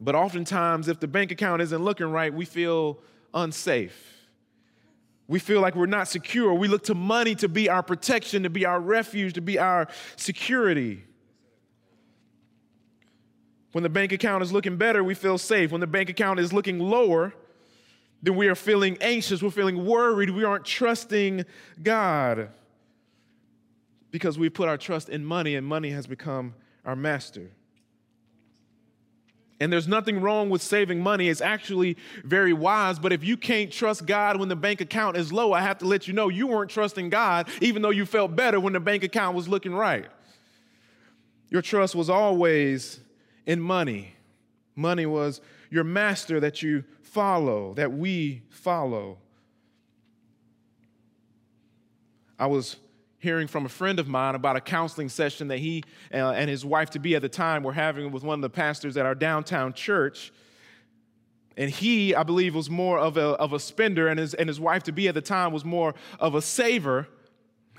But 0.00 0.14
oftentimes, 0.14 0.88
if 0.88 1.00
the 1.00 1.08
bank 1.08 1.30
account 1.32 1.62
isn't 1.62 1.82
looking 1.82 2.10
right, 2.10 2.32
we 2.32 2.44
feel 2.44 2.98
unsafe. 3.32 4.28
We 5.26 5.38
feel 5.38 5.60
like 5.60 5.74
we're 5.74 5.86
not 5.86 6.08
secure. 6.08 6.52
We 6.52 6.68
look 6.68 6.84
to 6.84 6.94
money 6.94 7.34
to 7.36 7.48
be 7.48 7.68
our 7.68 7.82
protection, 7.82 8.42
to 8.42 8.50
be 8.50 8.66
our 8.66 8.80
refuge, 8.80 9.34
to 9.34 9.40
be 9.40 9.58
our 9.58 9.88
security. 10.16 11.04
When 13.72 13.82
the 13.82 13.88
bank 13.88 14.12
account 14.12 14.42
is 14.42 14.52
looking 14.52 14.76
better, 14.76 15.02
we 15.02 15.14
feel 15.14 15.38
safe. 15.38 15.72
When 15.72 15.80
the 15.80 15.86
bank 15.86 16.10
account 16.10 16.40
is 16.40 16.52
looking 16.52 16.78
lower, 16.78 17.32
then 18.22 18.36
we 18.36 18.48
are 18.48 18.54
feeling 18.54 18.96
anxious, 19.00 19.42
we're 19.42 19.50
feeling 19.50 19.84
worried, 19.84 20.30
we 20.30 20.44
aren't 20.44 20.64
trusting 20.64 21.44
God 21.82 22.50
because 24.10 24.38
we 24.38 24.48
put 24.48 24.68
our 24.68 24.78
trust 24.78 25.08
in 25.08 25.24
money 25.24 25.56
and 25.56 25.66
money 25.66 25.90
has 25.90 26.06
become 26.06 26.54
our 26.84 26.94
master. 26.94 27.50
And 29.60 29.72
there's 29.72 29.86
nothing 29.86 30.20
wrong 30.20 30.50
with 30.50 30.62
saving 30.62 31.00
money. 31.00 31.28
It's 31.28 31.40
actually 31.40 31.96
very 32.24 32.52
wise. 32.52 32.98
But 32.98 33.12
if 33.12 33.22
you 33.22 33.36
can't 33.36 33.70
trust 33.70 34.04
God 34.04 34.38
when 34.38 34.48
the 34.48 34.56
bank 34.56 34.80
account 34.80 35.16
is 35.16 35.32
low, 35.32 35.52
I 35.52 35.60
have 35.60 35.78
to 35.78 35.86
let 35.86 36.08
you 36.08 36.14
know 36.14 36.28
you 36.28 36.48
weren't 36.48 36.70
trusting 36.70 37.08
God, 37.10 37.48
even 37.60 37.80
though 37.80 37.90
you 37.90 38.04
felt 38.04 38.34
better 38.34 38.58
when 38.58 38.72
the 38.72 38.80
bank 38.80 39.04
account 39.04 39.36
was 39.36 39.48
looking 39.48 39.74
right. 39.74 40.06
Your 41.50 41.62
trust 41.62 41.94
was 41.94 42.10
always 42.10 42.98
in 43.46 43.60
money. 43.60 44.14
Money 44.74 45.06
was 45.06 45.40
your 45.70 45.84
master 45.84 46.40
that 46.40 46.62
you 46.62 46.82
follow, 47.02 47.74
that 47.74 47.92
we 47.92 48.42
follow. 48.50 49.18
I 52.38 52.46
was 52.46 52.76
hearing 53.24 53.48
from 53.48 53.66
a 53.66 53.68
friend 53.68 53.98
of 53.98 54.06
mine 54.06 54.36
about 54.36 54.54
a 54.54 54.60
counseling 54.60 55.08
session 55.08 55.48
that 55.48 55.58
he 55.58 55.82
uh, 56.12 56.30
and 56.30 56.48
his 56.48 56.64
wife 56.64 56.90
to 56.90 57.00
be 57.00 57.16
at 57.16 57.22
the 57.22 57.28
time 57.28 57.64
were 57.64 57.72
having 57.72 58.12
with 58.12 58.22
one 58.22 58.38
of 58.38 58.42
the 58.42 58.50
pastors 58.50 58.96
at 58.96 59.06
our 59.06 59.14
downtown 59.14 59.72
church. 59.72 60.32
And 61.56 61.70
he, 61.70 62.14
I 62.14 62.22
believe, 62.22 62.54
was 62.54 62.68
more 62.68 62.98
of 62.98 63.16
a, 63.16 63.28
of 63.30 63.52
a 63.52 63.58
spender, 63.58 64.08
and 64.08 64.20
his, 64.20 64.34
and 64.34 64.48
his 64.48 64.60
wife 64.60 64.82
to 64.84 64.92
be 64.92 65.08
at 65.08 65.14
the 65.14 65.20
time 65.20 65.52
was 65.52 65.64
more 65.64 65.94
of 66.20 66.34
a 66.34 66.42
saver. 66.42 67.08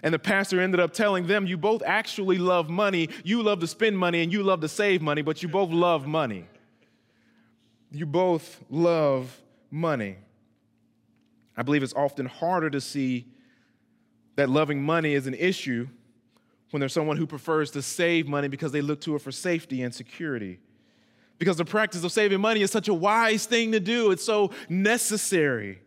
And 0.02 0.14
the 0.14 0.20
pastor 0.20 0.60
ended 0.60 0.80
up 0.80 0.94
telling 0.94 1.28
them, 1.28 1.46
You 1.46 1.58
both 1.58 1.84
actually 1.86 2.38
love 2.38 2.70
money. 2.70 3.10
You 3.24 3.44
love 3.44 3.60
to 3.60 3.68
spend 3.68 3.98
money, 3.98 4.24
and 4.24 4.34
you 4.34 4.44
love 4.44 4.62
to 4.62 4.68
save 4.68 5.02
money, 5.02 5.22
but 5.22 5.44
you 5.44 5.50
both 5.50 5.70
love 5.70 6.08
money. 6.08 6.48
You 7.92 8.06
both 8.06 8.64
love 8.70 9.42
money. 9.70 10.18
I 11.56 11.64
believe 11.64 11.84
it's 11.84 11.94
often 11.94 12.25
harder 12.25 12.70
to 12.70 12.82
see 12.82 13.28
that 14.36 14.50
loving 14.50 14.82
money 14.82 15.13
is 15.13 15.27
an 15.27 15.34
issue 15.34 15.88
when 16.72 16.80
there's 16.80 16.94
someone 16.94 17.18
who 17.18 17.27
prefers 17.27 17.72
to 17.72 17.82
save 17.82 18.27
money 18.27 18.48
because 18.48 18.72
they 18.72 18.82
look 18.82 19.01
to 19.01 19.15
it 19.15 19.22
for 19.22 19.32
safety 19.32 19.82
and 19.82 19.94
security. 19.94 20.60
Because 21.38 21.58
the 21.58 21.65
practice 21.65 22.04
of 22.04 22.12
saving 22.12 22.42
money 22.42 22.62
is 22.62 22.72
such 22.72 22.88
a 22.88 22.94
wise 22.94 23.46
thing 23.46 23.72
to 23.74 23.80
do, 23.80 24.12
it's 24.12 24.24
so 24.24 24.51
necessary. 24.70 25.80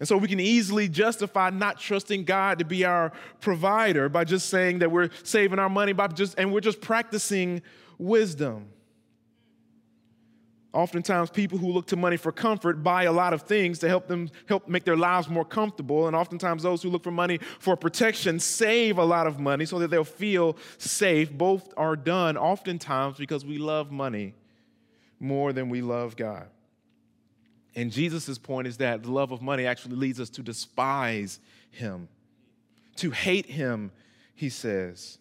And 0.00 0.08
so 0.08 0.16
we 0.16 0.26
can 0.26 0.40
easily 0.40 0.88
justify 0.88 1.50
not 1.50 1.78
trusting 1.78 2.24
God 2.24 2.58
to 2.58 2.64
be 2.64 2.84
our 2.84 3.12
provider 3.40 4.08
by 4.08 4.24
just 4.24 4.48
saying 4.48 4.80
that 4.80 4.90
we're 4.90 5.10
saving 5.22 5.60
our 5.60 5.68
money 5.68 5.92
by 5.92 6.08
just 6.08 6.36
and 6.38 6.52
we're 6.52 6.60
just 6.60 6.80
practicing 6.80 7.62
wisdom. 7.98 8.66
Oftentimes, 10.72 11.28
people 11.28 11.58
who 11.58 11.70
look 11.70 11.86
to 11.88 11.96
money 11.96 12.16
for 12.16 12.32
comfort 12.32 12.82
buy 12.82 13.02
a 13.02 13.12
lot 13.12 13.34
of 13.34 13.42
things 13.42 13.78
to 13.80 13.88
help 13.88 14.06
them 14.08 14.30
help 14.46 14.68
make 14.68 14.84
their 14.84 14.96
lives 14.96 15.28
more 15.28 15.44
comfortable. 15.44 16.06
And 16.06 16.16
oftentimes, 16.16 16.62
those 16.62 16.82
who 16.82 16.88
look 16.88 17.04
for 17.04 17.10
money 17.10 17.38
for 17.58 17.76
protection 17.76 18.40
save 18.40 18.96
a 18.96 19.04
lot 19.04 19.26
of 19.26 19.38
money 19.38 19.66
so 19.66 19.78
that 19.80 19.90
they'll 19.90 20.02
feel 20.02 20.56
safe. 20.78 21.30
Both 21.30 21.74
are 21.76 21.94
done 21.94 22.38
oftentimes 22.38 23.18
because 23.18 23.44
we 23.44 23.58
love 23.58 23.92
money 23.92 24.34
more 25.20 25.52
than 25.52 25.68
we 25.68 25.82
love 25.82 26.16
God. 26.16 26.46
And 27.74 27.92
Jesus' 27.92 28.38
point 28.38 28.66
is 28.66 28.78
that 28.78 29.02
the 29.02 29.10
love 29.10 29.30
of 29.30 29.42
money 29.42 29.66
actually 29.66 29.96
leads 29.96 30.20
us 30.20 30.30
to 30.30 30.42
despise 30.42 31.38
Him, 31.70 32.08
to 32.96 33.10
hate 33.10 33.46
Him, 33.46 33.92
he 34.34 34.48
says. 34.48 35.18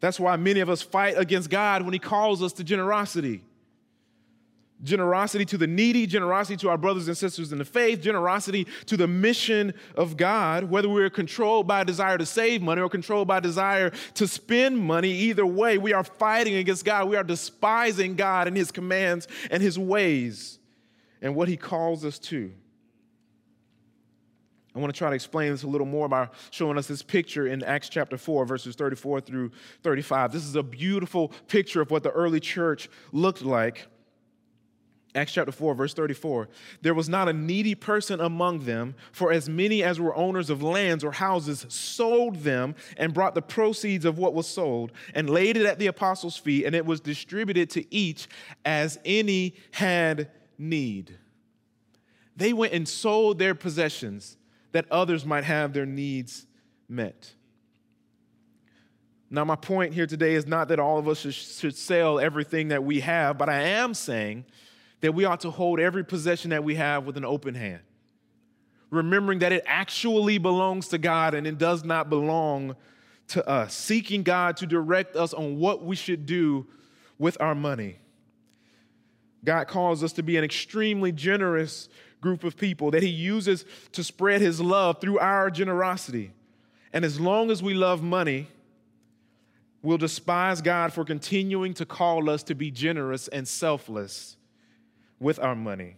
That's 0.00 0.18
why 0.18 0.36
many 0.36 0.58
of 0.58 0.68
us 0.68 0.82
fight 0.82 1.14
against 1.16 1.50
God 1.50 1.82
when 1.82 1.92
He 1.92 1.98
calls 2.00 2.42
us 2.42 2.52
to 2.54 2.64
generosity 2.64 3.42
generosity 4.82 5.44
to 5.46 5.56
the 5.56 5.66
needy, 5.66 6.06
generosity 6.06 6.56
to 6.58 6.68
our 6.68 6.76
brothers 6.76 7.08
and 7.08 7.16
sisters 7.16 7.52
in 7.52 7.58
the 7.58 7.64
faith, 7.64 8.00
generosity 8.00 8.66
to 8.86 8.96
the 8.96 9.06
mission 9.06 9.72
of 9.94 10.16
God, 10.16 10.64
whether 10.64 10.88
we're 10.88 11.10
controlled 11.10 11.66
by 11.66 11.80
a 11.80 11.84
desire 11.84 12.18
to 12.18 12.26
save 12.26 12.62
money 12.62 12.80
or 12.80 12.88
controlled 12.88 13.26
by 13.26 13.38
a 13.38 13.40
desire 13.40 13.90
to 14.14 14.28
spend 14.28 14.78
money, 14.78 15.10
either 15.10 15.46
way, 15.46 15.78
we 15.78 15.92
are 15.92 16.04
fighting 16.04 16.56
against 16.56 16.84
God. 16.84 17.08
We 17.08 17.16
are 17.16 17.24
despising 17.24 18.16
God 18.16 18.48
and 18.48 18.56
His 18.56 18.70
commands 18.70 19.28
and 19.50 19.62
His 19.62 19.78
ways 19.78 20.58
and 21.22 21.34
what 21.34 21.48
He 21.48 21.56
calls 21.56 22.04
us 22.04 22.18
to. 22.20 22.52
I 24.74 24.78
want 24.78 24.92
to 24.92 24.98
try 24.98 25.08
to 25.08 25.14
explain 25.14 25.52
this 25.52 25.62
a 25.62 25.66
little 25.66 25.86
more 25.86 26.06
by 26.06 26.28
showing 26.50 26.76
us 26.76 26.86
this 26.86 27.02
picture 27.02 27.46
in 27.46 27.64
Acts 27.64 27.88
chapter 27.88 28.18
4, 28.18 28.44
verses 28.44 28.76
34 28.76 29.22
through 29.22 29.52
35. 29.82 30.32
This 30.32 30.44
is 30.44 30.54
a 30.54 30.62
beautiful 30.62 31.28
picture 31.48 31.80
of 31.80 31.90
what 31.90 32.02
the 32.02 32.10
early 32.10 32.40
church 32.40 32.90
looked 33.10 33.40
like. 33.40 33.86
Acts 35.16 35.32
chapter 35.32 35.50
4, 35.50 35.74
verse 35.74 35.94
34. 35.94 36.48
There 36.82 36.92
was 36.92 37.08
not 37.08 37.26
a 37.26 37.32
needy 37.32 37.74
person 37.74 38.20
among 38.20 38.60
them, 38.60 38.94
for 39.12 39.32
as 39.32 39.48
many 39.48 39.82
as 39.82 39.98
were 39.98 40.14
owners 40.14 40.50
of 40.50 40.62
lands 40.62 41.02
or 41.02 41.12
houses 41.12 41.64
sold 41.70 42.36
them 42.36 42.74
and 42.98 43.14
brought 43.14 43.34
the 43.34 43.40
proceeds 43.40 44.04
of 44.04 44.18
what 44.18 44.34
was 44.34 44.46
sold 44.46 44.92
and 45.14 45.30
laid 45.30 45.56
it 45.56 45.64
at 45.64 45.78
the 45.78 45.86
apostles' 45.86 46.36
feet, 46.36 46.66
and 46.66 46.76
it 46.76 46.84
was 46.84 47.00
distributed 47.00 47.70
to 47.70 47.94
each 47.94 48.28
as 48.66 48.98
any 49.06 49.54
had 49.70 50.30
need. 50.58 51.16
They 52.36 52.52
went 52.52 52.74
and 52.74 52.86
sold 52.86 53.38
their 53.38 53.54
possessions 53.54 54.36
that 54.72 54.84
others 54.90 55.24
might 55.24 55.44
have 55.44 55.72
their 55.72 55.86
needs 55.86 56.46
met. 56.90 57.32
Now, 59.30 59.46
my 59.46 59.56
point 59.56 59.94
here 59.94 60.06
today 60.06 60.34
is 60.34 60.46
not 60.46 60.68
that 60.68 60.78
all 60.78 60.98
of 60.98 61.08
us 61.08 61.18
should, 61.18 61.74
sell 61.74 62.20
everything 62.20 62.68
that 62.68 62.84
we 62.84 63.00
have, 63.00 63.38
but 63.38 63.48
I 63.48 63.62
am 63.62 63.94
saying 63.94 64.44
that 65.00 65.14
we 65.14 65.24
ought 65.24 65.40
to 65.40 65.50
hold 65.50 65.78
every 65.78 66.04
possession 66.04 66.50
that 66.50 66.64
we 66.64 66.76
have 66.76 67.04
with 67.04 67.16
an 67.16 67.24
open 67.24 67.54
hand, 67.54 67.82
remembering 68.90 69.40
that 69.40 69.52
it 69.52 69.62
actually 69.66 70.38
belongs 70.38 70.88
to 70.88 70.98
God 70.98 71.34
and 71.34 71.46
it 71.46 71.58
does 71.58 71.84
not 71.84 72.08
belong 72.08 72.76
to 73.28 73.46
us, 73.48 73.74
seeking 73.74 74.22
God 74.22 74.56
to 74.58 74.66
direct 74.66 75.16
us 75.16 75.34
on 75.34 75.58
what 75.58 75.84
we 75.84 75.96
should 75.96 76.26
do 76.26 76.66
with 77.18 77.36
our 77.40 77.54
money. 77.54 77.98
God 79.44 79.68
calls 79.68 80.02
us 80.02 80.12
to 80.14 80.22
be 80.22 80.36
an 80.36 80.44
extremely 80.44 81.12
generous 81.12 81.88
group 82.20 82.42
of 82.44 82.56
people 82.56 82.90
that 82.92 83.02
He 83.02 83.08
uses 83.08 83.64
to 83.92 84.02
spread 84.02 84.40
His 84.40 84.60
love 84.60 85.00
through 85.00 85.18
our 85.18 85.50
generosity. 85.50 86.32
And 86.92 87.04
as 87.04 87.20
long 87.20 87.50
as 87.50 87.62
we 87.62 87.74
love 87.74 88.02
money, 88.02 88.48
we'll 89.82 89.98
despise 89.98 90.62
God 90.62 90.92
for 90.92 91.04
continuing 91.04 91.74
to 91.74 91.84
call 91.84 92.30
us 92.30 92.42
to 92.44 92.54
be 92.54 92.70
generous 92.70 93.28
and 93.28 93.46
selfless 93.46 94.36
with 95.18 95.38
our 95.38 95.54
money. 95.54 95.96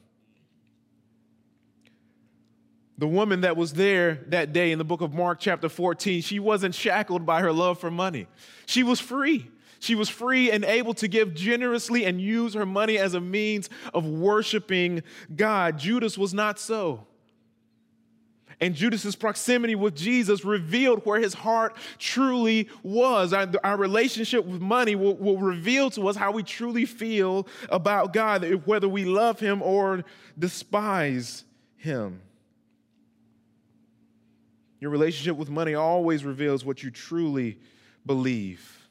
The 2.98 3.06
woman 3.06 3.42
that 3.42 3.56
was 3.56 3.74
there 3.74 4.24
that 4.26 4.52
day 4.52 4.72
in 4.72 4.78
the 4.78 4.84
book 4.84 5.00
of 5.00 5.14
Mark, 5.14 5.38
chapter 5.38 5.68
14, 5.68 6.20
she 6.20 6.40
wasn't 6.40 6.74
shackled 6.74 7.24
by 7.24 7.40
her 7.40 7.52
love 7.52 7.78
for 7.78 7.90
money. 7.90 8.26
She 8.66 8.82
was 8.82 8.98
free. 8.98 9.48
She 9.78 9.94
was 9.94 10.08
free 10.08 10.50
and 10.50 10.64
able 10.64 10.94
to 10.94 11.06
give 11.06 11.34
generously 11.34 12.04
and 12.04 12.20
use 12.20 12.54
her 12.54 12.66
money 12.66 12.98
as 12.98 13.14
a 13.14 13.20
means 13.20 13.70
of 13.94 14.04
worshiping 14.04 15.04
God. 15.36 15.78
Judas 15.78 16.18
was 16.18 16.34
not 16.34 16.58
so. 16.58 17.06
And 18.60 18.74
Judas's 18.74 19.14
proximity 19.14 19.76
with 19.76 19.94
Jesus 19.94 20.44
revealed 20.44 21.06
where 21.06 21.20
his 21.20 21.32
heart 21.34 21.76
truly 21.98 22.68
was. 22.82 23.32
Our, 23.32 23.48
our 23.62 23.76
relationship 23.76 24.44
with 24.44 24.60
money 24.60 24.96
will, 24.96 25.16
will 25.16 25.38
reveal 25.38 25.90
to 25.90 26.08
us 26.08 26.16
how 26.16 26.32
we 26.32 26.42
truly 26.42 26.84
feel 26.84 27.46
about 27.70 28.12
God, 28.12 28.44
whether 28.64 28.88
we 28.88 29.04
love 29.04 29.38
him 29.38 29.62
or 29.62 30.04
despise 30.36 31.44
him. 31.76 32.20
Your 34.80 34.90
relationship 34.90 35.36
with 35.36 35.50
money 35.50 35.74
always 35.74 36.24
reveals 36.24 36.64
what 36.64 36.82
you 36.82 36.90
truly 36.90 37.58
believe. 38.06 38.88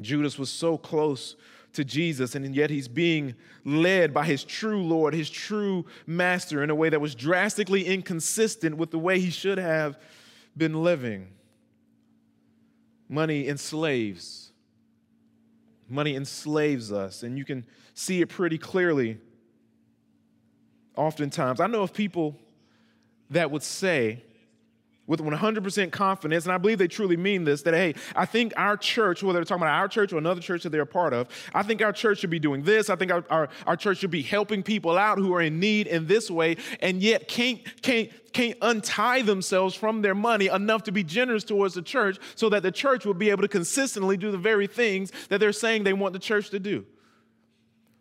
Judas 0.00 0.38
was 0.38 0.50
so 0.50 0.76
close 0.76 1.36
to 1.78 1.84
Jesus, 1.84 2.34
and 2.34 2.56
yet 2.56 2.70
he's 2.70 2.88
being 2.88 3.36
led 3.64 4.12
by 4.12 4.24
his 4.24 4.42
true 4.42 4.82
Lord, 4.82 5.14
his 5.14 5.30
true 5.30 5.86
master, 6.08 6.60
in 6.64 6.70
a 6.70 6.74
way 6.74 6.88
that 6.88 7.00
was 7.00 7.14
drastically 7.14 7.86
inconsistent 7.86 8.76
with 8.76 8.90
the 8.90 8.98
way 8.98 9.20
he 9.20 9.30
should 9.30 9.58
have 9.58 9.96
been 10.56 10.82
living. 10.82 11.28
Money 13.08 13.46
enslaves. 13.48 14.50
Money 15.88 16.16
enslaves 16.16 16.90
us, 16.90 17.22
and 17.22 17.38
you 17.38 17.44
can 17.44 17.64
see 17.94 18.20
it 18.20 18.28
pretty 18.28 18.58
clearly 18.58 19.18
oftentimes. 20.96 21.60
I 21.60 21.68
know 21.68 21.82
of 21.82 21.94
people 21.94 22.36
that 23.30 23.52
would 23.52 23.62
say, 23.62 24.24
with 25.08 25.20
100% 25.20 25.90
confidence, 25.90 26.44
and 26.44 26.52
I 26.52 26.58
believe 26.58 26.78
they 26.78 26.86
truly 26.86 27.16
mean 27.16 27.42
this, 27.42 27.62
that, 27.62 27.74
hey, 27.74 27.94
I 28.14 28.26
think 28.26 28.52
our 28.56 28.76
church, 28.76 29.22
whether 29.22 29.38
they're 29.38 29.44
talking 29.44 29.62
about 29.62 29.74
our 29.74 29.88
church 29.88 30.12
or 30.12 30.18
another 30.18 30.42
church 30.42 30.62
that 30.62 30.68
they're 30.68 30.82
a 30.82 30.86
part 30.86 31.14
of, 31.14 31.28
I 31.54 31.62
think 31.62 31.82
our 31.82 31.92
church 31.92 32.18
should 32.18 32.30
be 32.30 32.38
doing 32.38 32.62
this. 32.62 32.90
I 32.90 32.96
think 32.96 33.10
our, 33.10 33.24
our, 33.30 33.48
our 33.66 33.76
church 33.76 33.98
should 33.98 34.10
be 34.10 34.22
helping 34.22 34.62
people 34.62 34.98
out 34.98 35.18
who 35.18 35.34
are 35.34 35.40
in 35.40 35.58
need 35.58 35.86
in 35.86 36.06
this 36.06 36.30
way, 36.30 36.58
and 36.80 37.02
yet 37.02 37.26
can't, 37.26 37.60
can't, 37.80 38.10
can't 38.34 38.58
untie 38.60 39.22
themselves 39.22 39.74
from 39.74 40.02
their 40.02 40.14
money 40.14 40.48
enough 40.48 40.82
to 40.84 40.92
be 40.92 41.02
generous 41.02 41.42
towards 41.42 41.72
the 41.74 41.82
church 41.82 42.18
so 42.34 42.50
that 42.50 42.62
the 42.62 42.70
church 42.70 43.06
will 43.06 43.14
be 43.14 43.30
able 43.30 43.42
to 43.42 43.48
consistently 43.48 44.18
do 44.18 44.30
the 44.30 44.38
very 44.38 44.66
things 44.66 45.10
that 45.30 45.40
they're 45.40 45.52
saying 45.52 45.84
they 45.84 45.94
want 45.94 46.12
the 46.12 46.18
church 46.18 46.50
to 46.50 46.60
do. 46.60 46.84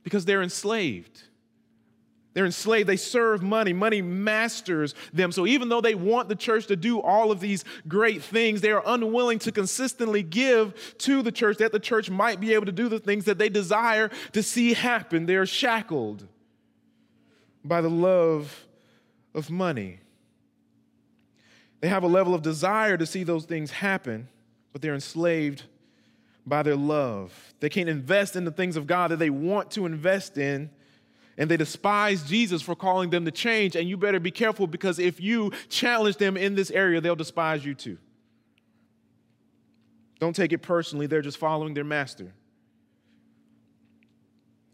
Because 0.04 0.26
they're 0.26 0.44
enslaved. 0.44 1.24
They're 2.38 2.46
enslaved. 2.46 2.88
They 2.88 2.98
serve 2.98 3.42
money. 3.42 3.74
Money 3.74 4.00
masters 4.04 4.94
them. 5.12 5.32
So 5.32 5.48
even 5.48 5.70
though 5.70 5.82
they 5.82 5.96
want 5.96 6.30
the 6.30 6.36
church 6.36 6.68
to 6.68 6.76
do 6.76 7.02
all 7.02 7.32
of 7.32 7.40
these 7.40 7.66
great 7.88 8.22
things, 8.22 8.62
they 8.62 8.70
are 8.70 8.84
unwilling 8.86 9.40
to 9.40 9.52
consistently 9.52 10.22
give 10.22 10.96
to 11.00 11.24
the 11.24 11.32
church 11.32 11.58
that 11.58 11.72
the 11.72 11.80
church 11.80 12.12
might 12.12 12.40
be 12.40 12.54
able 12.54 12.68
to 12.68 12.72
do 12.72 12.90
the 12.90 13.00
things 13.00 13.26
that 13.26 13.40
they 13.40 13.50
desire 13.50 14.12
to 14.34 14.44
see 14.44 14.74
happen. 14.74 15.26
They 15.26 15.36
are 15.36 15.48
shackled 15.48 16.28
by 17.66 17.82
the 17.82 17.90
love 17.90 18.68
of 19.34 19.50
money. 19.50 19.98
They 21.82 21.88
have 21.88 22.04
a 22.04 22.08
level 22.08 22.36
of 22.36 22.44
desire 22.44 22.98
to 22.98 23.08
see 23.08 23.24
those 23.24 23.46
things 23.46 23.72
happen, 23.72 24.28
but 24.74 24.84
they're 24.84 24.94
enslaved 24.94 25.64
by 26.46 26.62
their 26.62 26.76
love. 26.76 27.56
They 27.62 27.70
can't 27.70 27.90
invest 27.90 28.36
in 28.36 28.46
the 28.46 28.52
things 28.52 28.78
of 28.78 28.86
God 28.86 29.10
that 29.10 29.18
they 29.18 29.32
want 29.32 29.72
to 29.72 29.88
invest 29.88 30.38
in 30.38 30.70
and 31.38 31.52
they 31.52 31.58
despise 31.58 32.24
Jesus 32.24 32.62
for 32.62 32.76
calling 32.76 33.10
them 33.10 33.26
to 33.26 33.32
change. 33.32 33.76
And 33.76 33.88
you 33.88 33.96
better 33.96 34.20
be 34.20 34.32
careful 34.32 34.66
because 34.66 34.98
if 34.98 35.22
you 35.22 35.52
challenge 35.70 36.18
them 36.18 36.36
in 36.36 36.56
this 36.56 36.72
area, 36.72 37.00
they'll 37.00 37.16
despise 37.16 37.64
you 37.64 37.76
too. 37.76 37.98
Don't 40.20 40.36
take 40.36 40.52
it 40.52 40.60
personally, 40.60 41.06
they're 41.06 41.22
just 41.22 41.38
following 41.38 41.76
their 41.76 41.84
master. 41.84 42.34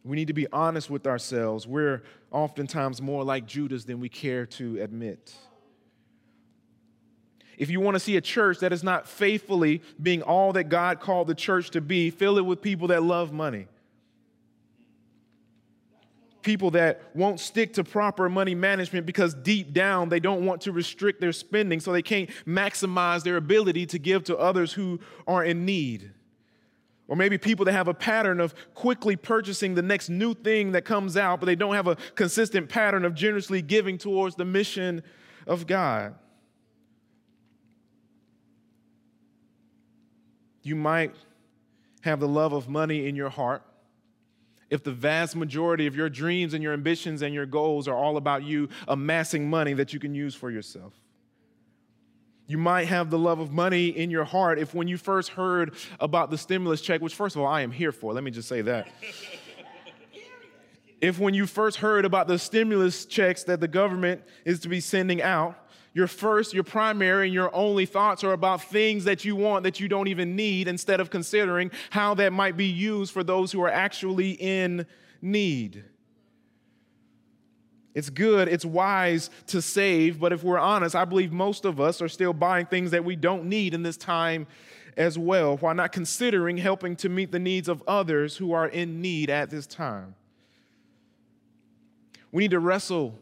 We 0.06 0.16
need 0.16 0.28
to 0.28 0.34
be 0.34 0.48
honest 0.52 0.90
with 0.90 1.06
ourselves. 1.06 1.68
We're 1.68 2.04
oftentimes 2.32 3.02
more 3.02 3.24
like 3.24 3.46
Judas 3.46 3.84
than 3.84 4.00
we 4.00 4.10
care 4.10 4.46
to 4.46 4.82
admit. 4.82 5.34
If 7.58 7.70
you 7.70 7.80
want 7.80 7.96
to 7.96 8.00
see 8.00 8.18
a 8.18 8.22
church 8.22 8.60
that 8.60 8.74
is 8.74 8.84
not 8.84 9.08
faithfully 9.08 9.82
being 10.02 10.22
all 10.22 10.54
that 10.54 10.66
God 10.66 11.00
called 11.00 11.28
the 11.28 11.36
church 11.36 11.70
to 11.72 11.82
be, 11.82 12.10
fill 12.10 12.38
it 12.38 12.46
with 12.46 12.62
people 12.62 12.88
that 12.88 13.04
love 13.04 13.32
money 13.32 13.68
people 16.44 16.72
that 16.72 17.02
won't 17.16 17.40
stick 17.40 17.74
to 17.74 17.84
proper 17.84 18.30
money 18.30 18.54
management 18.54 19.06
because 19.06 19.34
deep 19.34 19.74
down 19.74 20.10
they 20.10 20.20
don't 20.20 20.46
want 20.46 20.62
to 20.62 20.72
restrict 20.72 21.22
their 21.22 21.32
spending 21.32 21.80
so 21.80 21.92
they 21.92 22.02
can't 22.02 22.30
maximize 22.46 23.24
their 23.24 23.38
ability 23.38 23.86
to 23.88 23.98
give 23.98 24.24
to 24.26 24.38
others 24.38 24.74
who 24.74 25.00
are 25.26 25.44
in 25.44 25.66
need. 25.66 26.12
Or 27.08 27.16
maybe 27.16 27.38
people 27.38 27.66
that 27.66 27.74
have 27.74 27.88
a 27.88 27.94
pattern 27.94 28.40
of 28.40 28.54
quickly 28.74 29.16
purchasing 29.16 29.76
the 29.76 29.82
next 29.82 30.10
new 30.10 30.34
thing 30.34 30.72
that 30.72 30.86
comes 30.86 31.18
out, 31.18 31.40
but 31.40 31.48
they 31.48 31.56
don't 31.56 31.76
have 31.76 31.88
a 31.88 31.96
consistent 32.16 32.70
pattern 32.70 33.06
of 33.06 33.14
generously 33.14 33.62
giving 33.62 33.98
towards 33.98 34.36
the 34.36 34.46
mission 34.46 35.04
of 35.46 35.68
God. 35.68 36.16
You 40.62 40.76
might 40.76 41.14
have 42.02 42.20
the 42.20 42.28
love 42.28 42.54
of 42.54 42.70
money 42.70 43.08
in 43.08 43.16
your 43.16 43.30
heart 43.30 43.64
if 44.74 44.84
the 44.84 44.92
vast 44.92 45.36
majority 45.36 45.86
of 45.86 45.96
your 45.96 46.10
dreams 46.10 46.56
and 46.56 46.64
your 46.64 46.74
ambitions 46.74 47.22
and 47.22 47.32
your 47.32 47.46
goals 47.46 47.88
are 47.88 47.96
all 47.96 48.18
about 48.18 48.42
you 48.42 48.68
amassing 48.88 49.48
money 49.48 49.72
that 49.74 49.94
you 49.94 50.00
can 50.00 50.16
use 50.16 50.34
for 50.34 50.50
yourself. 50.50 50.94
You 52.48 52.58
might 52.58 52.88
have 52.88 53.12
the 53.12 53.20
love 53.20 53.38
of 53.38 53.52
money 53.52 53.90
in 53.90 54.10
your 54.10 54.24
heart 54.24 54.58
if 54.58 54.74
when 54.74 54.88
you 54.88 54.98
first 54.98 55.30
heard 55.30 55.76
about 56.00 56.32
the 56.32 56.40
stimulus 56.40 56.82
check, 56.82 57.02
which, 57.02 57.14
first 57.14 57.36
of 57.36 57.44
all, 57.44 57.48
I 57.48 57.62
am 57.62 57.72
here 57.72 57.92
for, 57.92 58.14
let 58.14 58.24
me 58.24 58.32
just 58.32 58.50
say 58.50 58.62
that. 58.62 58.88
if 61.02 61.20
when 61.20 61.36
you 61.36 61.46
first 61.46 61.78
heard 61.78 62.04
about 62.04 62.28
the 62.28 62.40
stimulus 62.40 63.06
checks 63.06 63.44
that 63.44 63.60
the 63.60 63.68
government 63.68 64.24
is 64.44 64.60
to 64.62 64.70
be 64.70 64.80
sending 64.80 65.22
out, 65.22 65.56
your 65.94 66.08
first, 66.08 66.54
your 66.54 66.64
primary, 66.64 67.28
and 67.28 67.34
your 67.34 67.56
only 67.56 67.86
thoughts 67.86 68.24
are 68.24 68.34
about 68.34 68.64
things 68.64 69.04
that 69.04 69.24
you 69.24 69.36
want 69.36 69.64
that 69.64 69.80
you 69.80 69.88
don't 69.88 70.08
even 70.08 70.36
need 70.36 70.68
instead 70.68 71.00
of 71.00 71.10
considering 71.10 71.72
how 71.92 72.16
that 72.16 72.34
might 72.34 72.58
be 72.58 72.66
used 72.66 73.14
for 73.14 73.24
those 73.24 73.52
who 73.52 73.62
are 73.62 73.70
actually 73.70 74.32
in 74.32 74.86
need. 75.22 75.84
It's 77.94 78.10
good, 78.10 78.48
it's 78.48 78.66
wise 78.66 79.30
to 79.48 79.62
save, 79.62 80.20
but 80.20 80.34
if 80.34 80.44
we're 80.44 80.58
honest, 80.58 80.96
I 80.96 81.06
believe 81.06 81.32
most 81.32 81.64
of 81.64 81.80
us 81.80 82.02
are 82.02 82.10
still 82.10 82.34
buying 82.34 82.66
things 82.66 82.90
that 82.90 83.06
we 83.06 83.16
don't 83.16 83.46
need 83.46 83.76
in 83.76 83.84
this 83.84 83.98
time 83.98 84.48
as 84.98 85.18
well, 85.18 85.58
while 85.58 85.76
not 85.76 85.92
considering 85.92 86.58
helping 86.58 86.96
to 86.98 87.10
meet 87.10 87.32
the 87.32 87.40
needs 87.40 87.68
of 87.68 87.84
others 87.88 88.38
who 88.38 88.52
are 88.52 88.68
in 88.68 89.00
need 89.00 89.30
at 89.30 89.52
this 89.52 89.68
time. 89.68 90.16
We 92.32 92.44
need 92.44 92.52
to 92.52 92.60
wrestle 92.60 93.20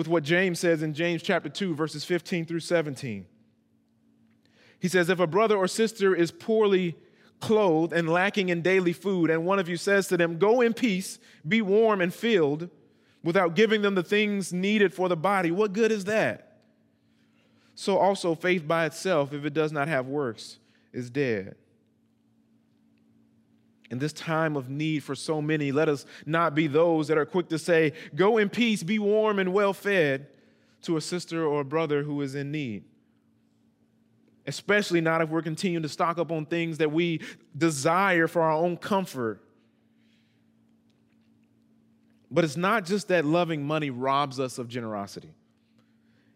with 0.00 0.08
what 0.08 0.22
James 0.22 0.58
says 0.58 0.82
in 0.82 0.94
James 0.94 1.22
chapter 1.22 1.50
2, 1.50 1.74
verses 1.74 2.06
15 2.06 2.46
through 2.46 2.60
17. 2.60 3.26
He 4.78 4.88
says, 4.88 5.10
If 5.10 5.20
a 5.20 5.26
brother 5.26 5.58
or 5.58 5.68
sister 5.68 6.14
is 6.14 6.30
poorly 6.30 6.96
clothed 7.38 7.92
and 7.92 8.08
lacking 8.08 8.48
in 8.48 8.62
daily 8.62 8.94
food, 8.94 9.28
and 9.28 9.44
one 9.44 9.58
of 9.58 9.68
you 9.68 9.76
says 9.76 10.08
to 10.08 10.16
them, 10.16 10.38
Go 10.38 10.62
in 10.62 10.72
peace, 10.72 11.18
be 11.46 11.60
warm 11.60 12.00
and 12.00 12.14
filled, 12.14 12.70
without 13.22 13.54
giving 13.54 13.82
them 13.82 13.94
the 13.94 14.02
things 14.02 14.54
needed 14.54 14.94
for 14.94 15.06
the 15.10 15.18
body, 15.18 15.50
what 15.50 15.74
good 15.74 15.92
is 15.92 16.04
that? 16.04 16.60
So 17.74 17.98
also, 17.98 18.34
faith 18.34 18.66
by 18.66 18.86
itself, 18.86 19.34
if 19.34 19.44
it 19.44 19.52
does 19.52 19.70
not 19.70 19.86
have 19.86 20.06
works, 20.06 20.60
is 20.94 21.10
dead. 21.10 21.56
In 23.90 23.98
this 23.98 24.12
time 24.12 24.56
of 24.56 24.68
need 24.68 25.02
for 25.02 25.14
so 25.14 25.42
many, 25.42 25.72
let 25.72 25.88
us 25.88 26.06
not 26.24 26.54
be 26.54 26.68
those 26.68 27.08
that 27.08 27.18
are 27.18 27.26
quick 27.26 27.48
to 27.48 27.58
say, 27.58 27.92
Go 28.14 28.38
in 28.38 28.48
peace, 28.48 28.82
be 28.82 28.98
warm 28.98 29.38
and 29.38 29.52
well 29.52 29.72
fed 29.72 30.28
to 30.82 30.96
a 30.96 31.00
sister 31.00 31.44
or 31.44 31.60
a 31.60 31.64
brother 31.64 32.02
who 32.02 32.20
is 32.22 32.34
in 32.34 32.52
need 32.52 32.84
especially 34.46 35.00
not 35.00 35.22
if 35.22 35.28
we're 35.28 35.42
continuing 35.42 35.82
to 35.82 35.88
stock 35.88 36.18
up 36.18 36.32
on 36.32 36.44
things 36.44 36.78
that 36.78 36.90
we 36.90 37.20
desire 37.56 38.26
for 38.26 38.42
our 38.42 38.52
own 38.52 38.76
comfort. 38.76 39.40
But 42.30 42.44
it's 42.44 42.56
not 42.56 42.84
just 42.84 43.08
that 43.08 43.24
loving 43.24 43.64
money 43.64 43.90
robs 43.90 44.40
us 44.40 44.58
of 44.58 44.68
generosity 44.68 45.32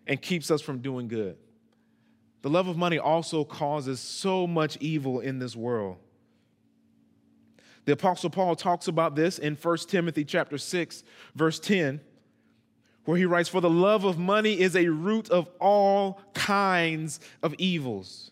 and 0.07 0.21
keeps 0.21 0.51
us 0.51 0.61
from 0.61 0.79
doing 0.79 1.09
good. 1.09 1.37
The 2.43 2.51
love 2.51 2.69
of 2.69 2.77
money 2.77 2.99
also 2.99 3.43
causes 3.43 4.01
so 4.01 4.47
much 4.47 4.77
evil 4.79 5.21
in 5.21 5.39
this 5.39 5.57
world. 5.57 5.97
The 7.85 7.93
apostle 7.93 8.31
Paul 8.31 8.57
talks 8.57 8.89
about 8.89 9.15
this 9.15 9.39
in 9.39 9.57
1 9.57 9.77
Timothy 9.89 10.25
chapter 10.25 10.59
6 10.59 11.05
verse 11.35 11.59
10 11.59 12.01
where 13.05 13.19
he 13.19 13.27
writes, 13.27 13.49
For 13.49 13.61
the 13.61 13.71
love 13.71 14.05
of 14.05 14.19
money 14.19 14.59
is 14.59 14.75
a 14.75 14.89
root 14.89 15.31
of 15.31 15.49
all 15.61 16.21
kinds 16.33 17.21
of 17.43 17.55
evils. 17.59 18.31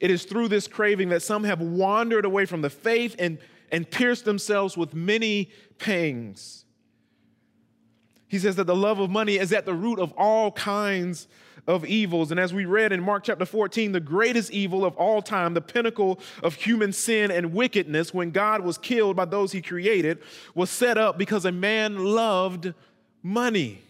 It 0.00 0.10
is 0.10 0.24
through 0.24 0.48
this 0.48 0.68
craving 0.68 1.10
that 1.10 1.22
some 1.22 1.44
have 1.44 1.60
wandered 1.60 2.24
away 2.24 2.46
from 2.46 2.62
the 2.62 2.70
faith 2.70 3.16
and, 3.18 3.38
and 3.70 3.88
pierced 3.90 4.24
themselves 4.24 4.76
with 4.76 4.94
many 4.94 5.50
pangs. 5.78 6.64
He 8.28 8.38
says 8.38 8.56
that 8.56 8.66
the 8.66 8.76
love 8.76 8.98
of 8.98 9.10
money 9.10 9.36
is 9.38 9.52
at 9.52 9.66
the 9.66 9.74
root 9.74 9.98
of 9.98 10.12
all 10.12 10.52
kinds 10.52 11.28
of 11.66 11.84
evils. 11.84 12.30
And 12.30 12.40
as 12.40 12.52
we 12.52 12.64
read 12.64 12.92
in 12.92 13.00
Mark 13.00 13.24
chapter 13.24 13.44
14, 13.44 13.92
the 13.92 14.00
greatest 14.00 14.50
evil 14.50 14.84
of 14.84 14.96
all 14.96 15.22
time, 15.22 15.54
the 15.54 15.60
pinnacle 15.60 16.18
of 16.42 16.54
human 16.54 16.92
sin 16.92 17.30
and 17.30 17.52
wickedness, 17.52 18.12
when 18.12 18.30
God 18.30 18.62
was 18.62 18.78
killed 18.78 19.16
by 19.16 19.24
those 19.24 19.52
he 19.52 19.62
created, 19.62 20.18
was 20.54 20.70
set 20.70 20.98
up 20.98 21.18
because 21.18 21.44
a 21.44 21.52
man 21.52 22.04
loved 22.04 22.74
money. 23.22 23.80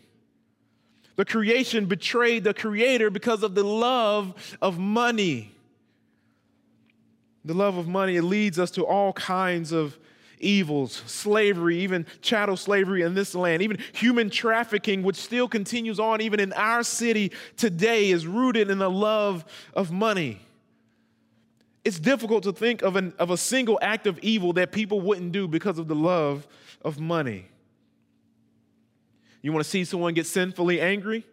The 1.17 1.25
creation 1.25 1.87
betrayed 1.87 2.45
the 2.45 2.55
creator 2.55 3.11
because 3.11 3.43
of 3.43 3.55
the 3.55 3.65
love 3.65 4.57
of 4.61 4.79
money. 4.79 5.53
The 7.45 7.55
love 7.55 7.77
of 7.77 7.89
money 7.89 8.17
it 8.17 8.23
leads 8.23 8.59
us 8.59 8.71
to 8.73 8.87
all 8.87 9.13
kinds 9.15 9.73
of 9.73 9.99
evils, 10.43 11.03
slavery, 11.07 11.79
even 11.79 12.07
chattel 12.21 12.57
slavery 12.57 13.03
in 13.03 13.15
this 13.15 13.35
land, 13.35 13.63
even 13.63 13.79
human 13.93 14.29
trafficking, 14.31 15.03
which 15.03 15.17
still 15.17 15.49
continues 15.49 15.99
on 15.99 16.21
even 16.21 16.41
in 16.41 16.53
our 16.53 16.83
city 16.83 17.33
today, 17.57 18.11
is 18.11 18.27
rooted 18.27 18.71
in 18.71 18.79
the 18.79 18.91
love 18.91 19.45
of 19.75 19.91
money. 19.91 20.41
It's 21.85 21.99
difficult 21.99 22.45
to 22.45 22.53
think 22.53 22.83
of, 22.83 22.97
an, 22.97 23.13
of 23.19 23.31
a 23.31 23.37
single 23.37 23.79
act 23.83 24.07
of 24.07 24.19
evil 24.21 24.53
that 24.55 24.73
people 24.73 25.01
wouldn't 25.01 25.33
do 25.33 25.49
because 25.49 25.79
of 25.79 25.89
the 25.89 25.95
love 25.95 26.47
of 26.85 27.01
money. 27.01 27.47
You 29.41 29.53
want 29.53 29.65
to 29.65 29.71
see 29.71 29.85
someone 29.85 30.15
get 30.15 30.27
sinfully 30.27 30.81
angry? 30.81 31.27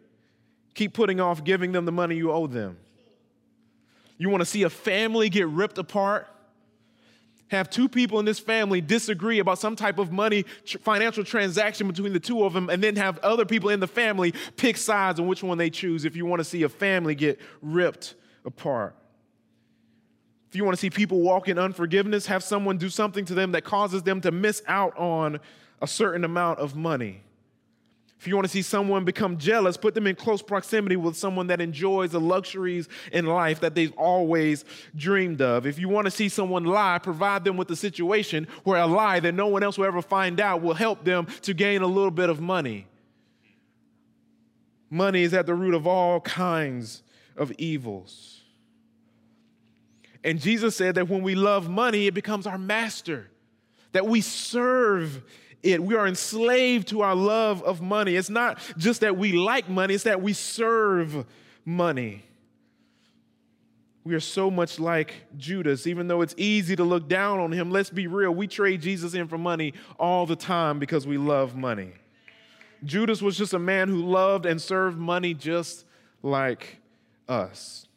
Keep 0.74 0.94
putting 0.94 1.20
off 1.20 1.44
giving 1.44 1.72
them 1.72 1.86
the 1.86 1.92
money 1.92 2.16
you 2.16 2.32
owe 2.32 2.48
them. 2.48 2.78
You 4.18 4.30
want 4.30 4.42
to 4.42 4.46
see 4.46 4.64
a 4.64 4.70
family 4.70 5.30
get 5.30 5.48
ripped 5.48 5.78
apart? 5.78 6.28
Have 7.50 7.70
two 7.70 7.90
people 7.90 8.20
in 8.20 8.26
this 8.26 8.40
family 8.40 8.80
disagree 8.80 9.40
about 9.40 9.60
some 9.60 9.76
type 9.76 9.98
of 9.98 10.12
money 10.12 10.46
tr- 10.66 10.78
financial 10.78 11.24
transaction 11.24 11.88
between 11.88 12.14
the 12.14 12.20
two 12.20 12.44
of 12.44 12.54
them, 12.54 12.70
and 12.70 12.84
then 12.84 12.96
have 12.96 13.18
other 13.20 13.46
people 13.46 13.70
in 13.70 13.80
the 13.80 13.88
family 13.88 14.34
pick 14.56 14.78
sides 14.78 15.20
on 15.20 15.28
which 15.28 15.44
one 15.44 15.58
they 15.58 15.70
choose 15.70 16.06
if 16.06 16.16
you 16.16 16.26
want 16.26 16.40
to 16.40 16.44
see 16.44 16.64
a 16.64 16.70
family 16.70 17.16
get 17.16 17.40
ripped 17.62 18.16
apart. 18.46 18.96
If 20.50 20.56
you 20.56 20.64
want 20.64 20.76
to 20.76 20.82
see 20.82 20.90
people 20.90 21.22
walk 21.22 21.48
in 21.48 21.60
unforgiveness, 21.60 22.26
have 22.28 22.44
someone 22.44 22.78
do 22.78 22.90
something 22.90 23.26
to 23.26 23.34
them 23.36 23.52
that 23.52 23.64
causes 23.64 24.04
them 24.04 24.22
to 24.22 24.32
miss 24.32 24.64
out 24.68 24.98
on 24.98 25.40
a 25.82 25.88
certain 25.88 26.24
amount 26.24 26.60
of 26.60 26.76
money. 26.76 27.24
If 28.20 28.28
you 28.28 28.36
want 28.36 28.46
to 28.46 28.52
see 28.52 28.62
someone 28.62 29.06
become 29.06 29.38
jealous, 29.38 29.78
put 29.78 29.96
them 29.96 30.06
in 30.06 30.16
close 30.16 30.42
proximity 30.42 30.98
with 30.98 31.16
someone 31.16 31.48
that 31.48 31.62
enjoys 31.62 32.12
the 32.12 32.20
luxuries 32.20 32.90
in 33.14 33.26
life 33.26 33.62
that 33.62 33.76
they've 33.76 33.94
always 33.94 34.66
dreamed 34.94 35.42
of. 35.42 35.66
If 35.66 35.80
you 35.80 35.88
want 35.88 36.04
to 36.04 36.12
see 36.12 36.28
someone 36.28 36.66
lie, 36.66 37.00
provide 37.00 37.46
them 37.46 37.56
with 37.56 37.72
a 37.72 37.78
situation 37.78 38.46
where 38.66 38.82
a 38.82 38.88
lie 38.88 39.22
that 39.22 39.32
no 39.32 39.48
one 39.48 39.64
else 39.64 39.78
will 39.78 39.86
ever 39.86 40.02
find 40.02 40.42
out 40.42 40.62
will 40.62 40.74
help 40.74 41.06
them 41.06 41.28
to 41.44 41.54
gain 41.54 41.82
a 41.82 41.88
little 41.88 42.12
bit 42.12 42.30
of 42.30 42.42
money. 42.42 42.88
Money 44.90 45.24
is 45.24 45.34
at 45.34 45.46
the 45.46 45.56
root 45.56 45.74
of 45.74 45.88
all 45.88 46.20
kinds 46.20 47.04
of 47.38 47.54
evils. 47.54 48.42
And 50.26 50.42
Jesus 50.42 50.76
said 50.76 50.96
that 50.96 51.08
when 51.08 51.24
we 51.24 51.36
love 51.36 51.70
money, 51.70 52.08
it 52.08 52.14
becomes 52.14 52.46
our 52.46 52.58
master, 52.58 53.30
that 53.94 54.08
we 54.08 54.20
serve 54.20 55.24
it. 55.64 55.84
We 55.84 55.96
are 55.96 56.08
enslaved 56.08 56.88
to 56.90 57.02
our 57.02 57.16
love 57.16 57.64
of 57.64 57.82
money. 57.82 58.16
It's 58.16 58.30
not 58.30 58.60
just 58.78 59.02
that 59.02 59.18
we 59.18 59.34
like 59.34 59.70
money, 59.70 59.94
it's 59.94 60.04
that 60.04 60.22
we 60.22 60.34
serve 60.34 61.26
money. 61.66 62.24
We 64.04 64.16
are 64.16 64.20
so 64.20 64.50
much 64.50 64.80
like 64.80 65.14
Judas, 65.38 65.86
even 65.86 66.08
though 66.08 66.22
it's 66.22 66.34
easy 66.38 66.76
to 66.76 66.84
look 66.84 67.08
down 67.08 67.40
on 67.40 67.52
him. 67.52 67.70
Let's 67.70 67.90
be 67.90 68.08
real. 68.08 68.32
We 68.32 68.48
trade 68.48 68.82
Jesus 68.82 69.14
in 69.14 69.28
for 69.28 69.38
money 69.38 69.74
all 70.00 70.26
the 70.26 70.36
time 70.36 70.80
because 70.80 71.06
we 71.06 71.18
love 71.18 71.56
money. 71.56 71.92
Judas 72.84 73.22
was 73.22 73.38
just 73.38 73.54
a 73.54 73.60
man 73.60 73.90
who 73.90 74.04
loved 74.04 74.46
and 74.46 74.62
served 74.62 74.98
money 74.98 75.34
just 75.34 75.86
like 76.24 76.78
us. 77.28 77.88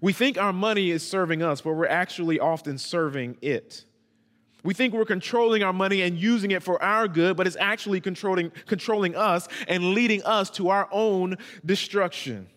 We 0.00 0.12
think 0.12 0.38
our 0.38 0.52
money 0.52 0.90
is 0.90 1.06
serving 1.06 1.42
us, 1.42 1.60
but 1.60 1.72
we're 1.72 1.86
actually 1.86 2.38
often 2.38 2.78
serving 2.78 3.36
it. 3.42 3.84
We 4.64 4.72
think 4.72 4.94
we're 4.94 5.04
controlling 5.04 5.62
our 5.62 5.74
money 5.74 6.00
and 6.00 6.18
using 6.18 6.50
it 6.50 6.62
for 6.62 6.82
our 6.82 7.06
good, 7.06 7.36
but 7.36 7.46
it's 7.46 7.56
actually 7.60 8.00
controlling, 8.00 8.50
controlling 8.66 9.14
us 9.14 9.46
and 9.68 9.92
leading 9.92 10.22
us 10.24 10.48
to 10.50 10.70
our 10.70 10.88
own 10.90 11.36
destruction. 11.64 12.48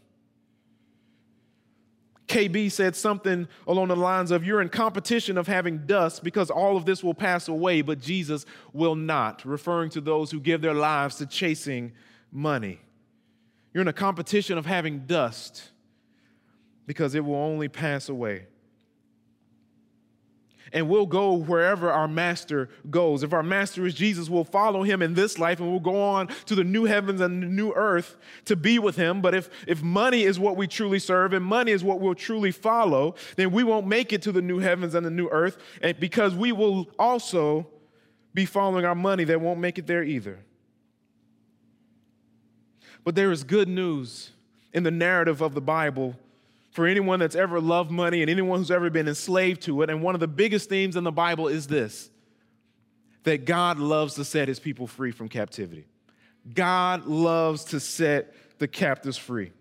KB 2.27 2.71
said 2.71 2.95
something 2.95 3.47
along 3.67 3.89
the 3.89 3.95
lines 3.95 4.31
of 4.31 4.45
You're 4.45 4.61
in 4.61 4.69
competition 4.69 5.37
of 5.37 5.47
having 5.47 5.85
dust 5.85 6.23
because 6.23 6.49
all 6.49 6.77
of 6.77 6.85
this 6.85 7.03
will 7.03 7.13
pass 7.13 7.49
away, 7.49 7.81
but 7.81 7.99
Jesus 7.99 8.45
will 8.71 8.95
not, 8.95 9.45
referring 9.45 9.89
to 9.91 10.01
those 10.01 10.31
who 10.31 10.39
give 10.39 10.61
their 10.61 10.73
lives 10.73 11.17
to 11.17 11.25
chasing 11.25 11.91
money. 12.31 12.79
You're 13.73 13.81
in 13.81 13.87
a 13.89 13.93
competition 13.93 14.57
of 14.57 14.65
having 14.65 14.99
dust 14.99 15.71
because 16.85 17.15
it 17.15 17.23
will 17.23 17.35
only 17.35 17.67
pass 17.67 18.07
away 18.07 18.47
and 20.73 20.89
we'll 20.89 21.05
go 21.05 21.33
wherever 21.33 21.91
our 21.91 22.07
master 22.07 22.69
goes. 22.89 23.23
If 23.23 23.33
our 23.33 23.43
master 23.43 23.85
is 23.85 23.93
Jesus, 23.93 24.29
we'll 24.29 24.43
follow 24.43 24.83
him 24.83 25.01
in 25.01 25.13
this 25.13 25.37
life 25.39 25.59
and 25.59 25.69
we'll 25.69 25.79
go 25.79 26.01
on 26.01 26.27
to 26.45 26.55
the 26.55 26.63
new 26.63 26.85
heavens 26.85 27.21
and 27.21 27.41
the 27.41 27.47
new 27.47 27.71
earth 27.73 28.17
to 28.45 28.55
be 28.55 28.79
with 28.79 28.95
him. 28.95 29.21
But 29.21 29.33
if, 29.33 29.49
if 29.67 29.81
money 29.81 30.23
is 30.23 30.39
what 30.39 30.57
we 30.57 30.67
truly 30.67 30.99
serve 30.99 31.33
and 31.33 31.43
money 31.43 31.71
is 31.71 31.83
what 31.83 31.99
we'll 31.99 32.15
truly 32.15 32.51
follow, 32.51 33.15
then 33.35 33.51
we 33.51 33.63
won't 33.63 33.87
make 33.87 34.13
it 34.13 34.21
to 34.23 34.31
the 34.31 34.41
new 34.41 34.59
heavens 34.59 34.95
and 34.95 35.05
the 35.05 35.11
new 35.11 35.29
earth 35.29 35.57
because 35.99 36.35
we 36.35 36.51
will 36.51 36.87
also 36.99 37.67
be 38.33 38.45
following 38.45 38.85
our 38.85 38.95
money 38.95 39.23
that 39.23 39.41
won't 39.41 39.59
make 39.59 39.77
it 39.77 39.87
there 39.87 40.03
either. 40.03 40.39
But 43.03 43.15
there 43.15 43.31
is 43.31 43.43
good 43.43 43.69
news 43.69 44.31
in 44.73 44.83
the 44.83 44.91
narrative 44.91 45.41
of 45.41 45.53
the 45.53 45.61
Bible 45.61 46.15
for 46.77 46.85
anyone 46.85 47.19
that's 47.19 47.35
ever 47.35 47.59
loved 47.59 47.89
money 47.89 48.21
and 48.21 48.29
anyone 48.29 48.59
who's 48.59 48.69
ever 48.69 48.91
been 48.91 49.07
enslaved 49.07 49.63
to 49.63 49.81
it. 49.81 49.89
And 49.89 50.03
one 50.03 50.13
of 50.13 50.19
the 50.19 50.27
biggest 50.27 50.69
themes 50.69 50.95
in 50.95 51.03
the 51.03 51.11
Bible 51.11 51.47
is 51.47 51.65
this 51.65 52.11
that 53.23 53.45
God 53.45 53.79
loves 53.79 54.13
to 54.13 54.23
set 54.23 54.47
his 54.47 54.59
people 54.59 54.85
free 54.85 55.09
from 55.09 55.27
captivity. 55.27 55.87
God 56.53 57.07
loves 57.07 57.63
to 57.65 57.79
set 57.79 58.35
the 58.59 58.67
captives 58.67 59.17
free. 59.17 59.53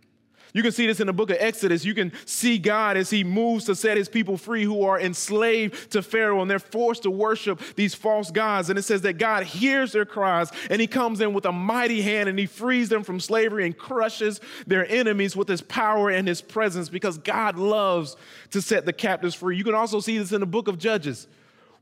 You 0.56 0.62
can 0.62 0.72
see 0.72 0.86
this 0.86 1.00
in 1.00 1.06
the 1.06 1.12
book 1.12 1.28
of 1.28 1.36
Exodus. 1.38 1.84
You 1.84 1.92
can 1.92 2.12
see 2.24 2.56
God 2.56 2.96
as 2.96 3.10
he 3.10 3.24
moves 3.24 3.66
to 3.66 3.74
set 3.74 3.98
his 3.98 4.08
people 4.08 4.38
free 4.38 4.64
who 4.64 4.84
are 4.84 4.98
enslaved 4.98 5.92
to 5.92 6.00
Pharaoh 6.00 6.40
and 6.40 6.50
they're 6.50 6.58
forced 6.58 7.02
to 7.02 7.10
worship 7.10 7.60
these 7.74 7.94
false 7.94 8.30
gods. 8.30 8.70
And 8.70 8.78
it 8.78 8.82
says 8.82 9.02
that 9.02 9.18
God 9.18 9.42
hears 9.42 9.92
their 9.92 10.06
cries 10.06 10.50
and 10.70 10.80
he 10.80 10.86
comes 10.86 11.20
in 11.20 11.34
with 11.34 11.44
a 11.44 11.52
mighty 11.52 12.00
hand 12.00 12.30
and 12.30 12.38
he 12.38 12.46
frees 12.46 12.88
them 12.88 13.02
from 13.02 13.20
slavery 13.20 13.66
and 13.66 13.76
crushes 13.76 14.40
their 14.66 14.90
enemies 14.90 15.36
with 15.36 15.46
his 15.46 15.60
power 15.60 16.08
and 16.08 16.26
his 16.26 16.40
presence 16.40 16.88
because 16.88 17.18
God 17.18 17.58
loves 17.58 18.16
to 18.52 18.62
set 18.62 18.86
the 18.86 18.94
captives 18.94 19.34
free. 19.34 19.58
You 19.58 19.64
can 19.64 19.74
also 19.74 20.00
see 20.00 20.16
this 20.16 20.32
in 20.32 20.40
the 20.40 20.46
book 20.46 20.68
of 20.68 20.78
Judges 20.78 21.28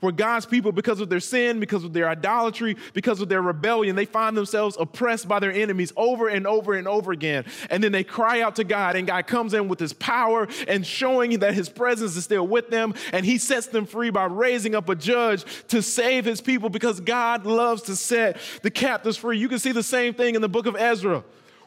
where 0.04 0.12
God's 0.12 0.46
people, 0.46 0.70
because 0.70 1.00
of 1.00 1.08
their 1.08 1.18
sin, 1.18 1.58
because 1.58 1.82
of 1.82 1.92
their 1.94 2.08
idolatry, 2.08 2.76
because 2.92 3.20
of 3.20 3.28
their 3.28 3.42
rebellion, 3.42 3.96
they 3.96 4.04
find 4.04 4.36
themselves 4.36 4.76
oppressed 4.78 5.26
by 5.26 5.38
their 5.38 5.50
enemies 5.50 5.92
over 5.96 6.28
and 6.28 6.46
over 6.46 6.74
and 6.74 6.86
over 6.86 7.10
again. 7.10 7.44
And 7.70 7.82
then 7.82 7.90
they 7.90 8.04
cry 8.04 8.42
out 8.42 8.56
to 8.56 8.64
God, 8.64 8.96
and 8.96 9.06
God 9.06 9.26
comes 9.26 9.54
in 9.54 9.66
with 9.66 9.80
his 9.80 9.94
power 9.94 10.46
and 10.68 10.86
showing 10.86 11.38
that 11.38 11.54
his 11.54 11.68
presence 11.68 12.16
is 12.16 12.24
still 12.24 12.46
with 12.46 12.68
them. 12.68 12.94
And 13.12 13.24
he 13.24 13.38
sets 13.38 13.66
them 13.68 13.86
free 13.86 14.10
by 14.10 14.26
raising 14.26 14.74
up 14.74 14.88
a 14.90 14.94
judge 14.94 15.44
to 15.68 15.82
save 15.82 16.26
his 16.26 16.40
people 16.40 16.68
because 16.68 17.00
God 17.00 17.46
loves 17.46 17.82
to 17.84 17.96
set 17.96 18.36
the 18.62 18.70
captives 18.70 19.16
free. 19.16 19.38
You 19.38 19.48
can 19.48 19.58
see 19.58 19.72
the 19.72 19.82
same 19.82 20.12
thing 20.12 20.34
in 20.34 20.42
the 20.42 20.48
book 20.48 20.66
of 20.66 20.76
Ezra 20.76 21.24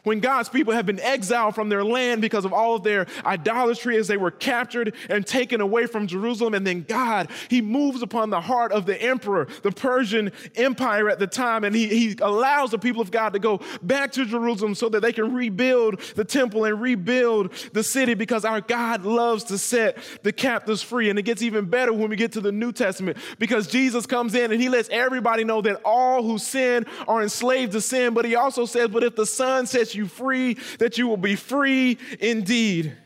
when 0.08 0.20
God's 0.20 0.48
people 0.48 0.72
have 0.72 0.86
been 0.86 1.00
exiled 1.00 1.54
from 1.54 1.68
their 1.68 1.84
land 1.84 2.20
because 2.20 2.44
of 2.44 2.52
all 2.52 2.74
of 2.74 2.82
their 2.82 3.06
idolatry 3.24 3.96
as 3.96 4.08
they 4.08 4.16
were 4.16 4.30
captured 4.30 4.94
and 5.10 5.26
taken 5.26 5.60
away 5.60 5.86
from 5.86 6.06
Jerusalem. 6.06 6.54
And 6.54 6.66
then 6.66 6.82
God, 6.82 7.28
He 7.48 7.60
moves 7.60 8.02
upon 8.02 8.30
the 8.30 8.40
heart 8.40 8.72
of 8.72 8.86
the 8.86 9.00
emperor, 9.00 9.48
the 9.62 9.70
Persian 9.70 10.32
Empire 10.56 11.10
at 11.10 11.18
the 11.18 11.26
time, 11.26 11.62
and 11.62 11.76
He, 11.76 11.88
he 11.88 12.16
allows 12.22 12.70
the 12.70 12.78
people 12.78 13.02
of 13.02 13.10
God 13.10 13.34
to 13.34 13.38
go 13.38 13.60
back 13.82 14.12
to 14.12 14.24
Jerusalem 14.24 14.74
so 14.74 14.88
that 14.88 15.00
they 15.00 15.12
can 15.12 15.34
rebuild 15.34 16.00
the 16.16 16.24
temple 16.24 16.64
and 16.64 16.80
rebuild 16.80 17.52
the 17.72 17.82
city 17.82 18.14
because 18.14 18.44
our 18.44 18.60
God 18.60 19.04
loves 19.04 19.44
to 19.44 19.58
set 19.58 19.98
the 20.22 20.32
captives 20.32 20.82
free. 20.82 21.10
And 21.10 21.18
it 21.18 21.22
gets 21.22 21.42
even 21.42 21.66
better 21.66 21.92
when 21.92 22.08
we 22.08 22.16
get 22.16 22.32
to 22.32 22.40
the 22.40 22.52
New 22.52 22.72
Testament 22.72 23.18
because 23.38 23.66
Jesus 23.66 24.06
comes 24.06 24.34
in 24.34 24.52
and 24.52 24.60
He 24.60 24.68
lets 24.70 24.88
everybody 24.88 25.44
know 25.44 25.60
that 25.60 25.82
all 25.84 26.22
who 26.22 26.38
sin 26.38 26.86
are 27.06 27.22
enslaved 27.22 27.72
to 27.72 27.80
sin, 27.82 28.14
but 28.14 28.24
He 28.24 28.36
also 28.36 28.64
says, 28.64 28.88
But 28.88 29.04
if 29.04 29.14
the 29.14 29.26
Son 29.26 29.66
sets 29.66 29.88
sets 29.88 29.94
you 29.98 30.06
free, 30.06 30.56
that 30.78 30.96
you 30.96 31.06
will 31.06 31.18
be 31.18 31.36
free 31.36 31.98
indeed. 32.20 32.96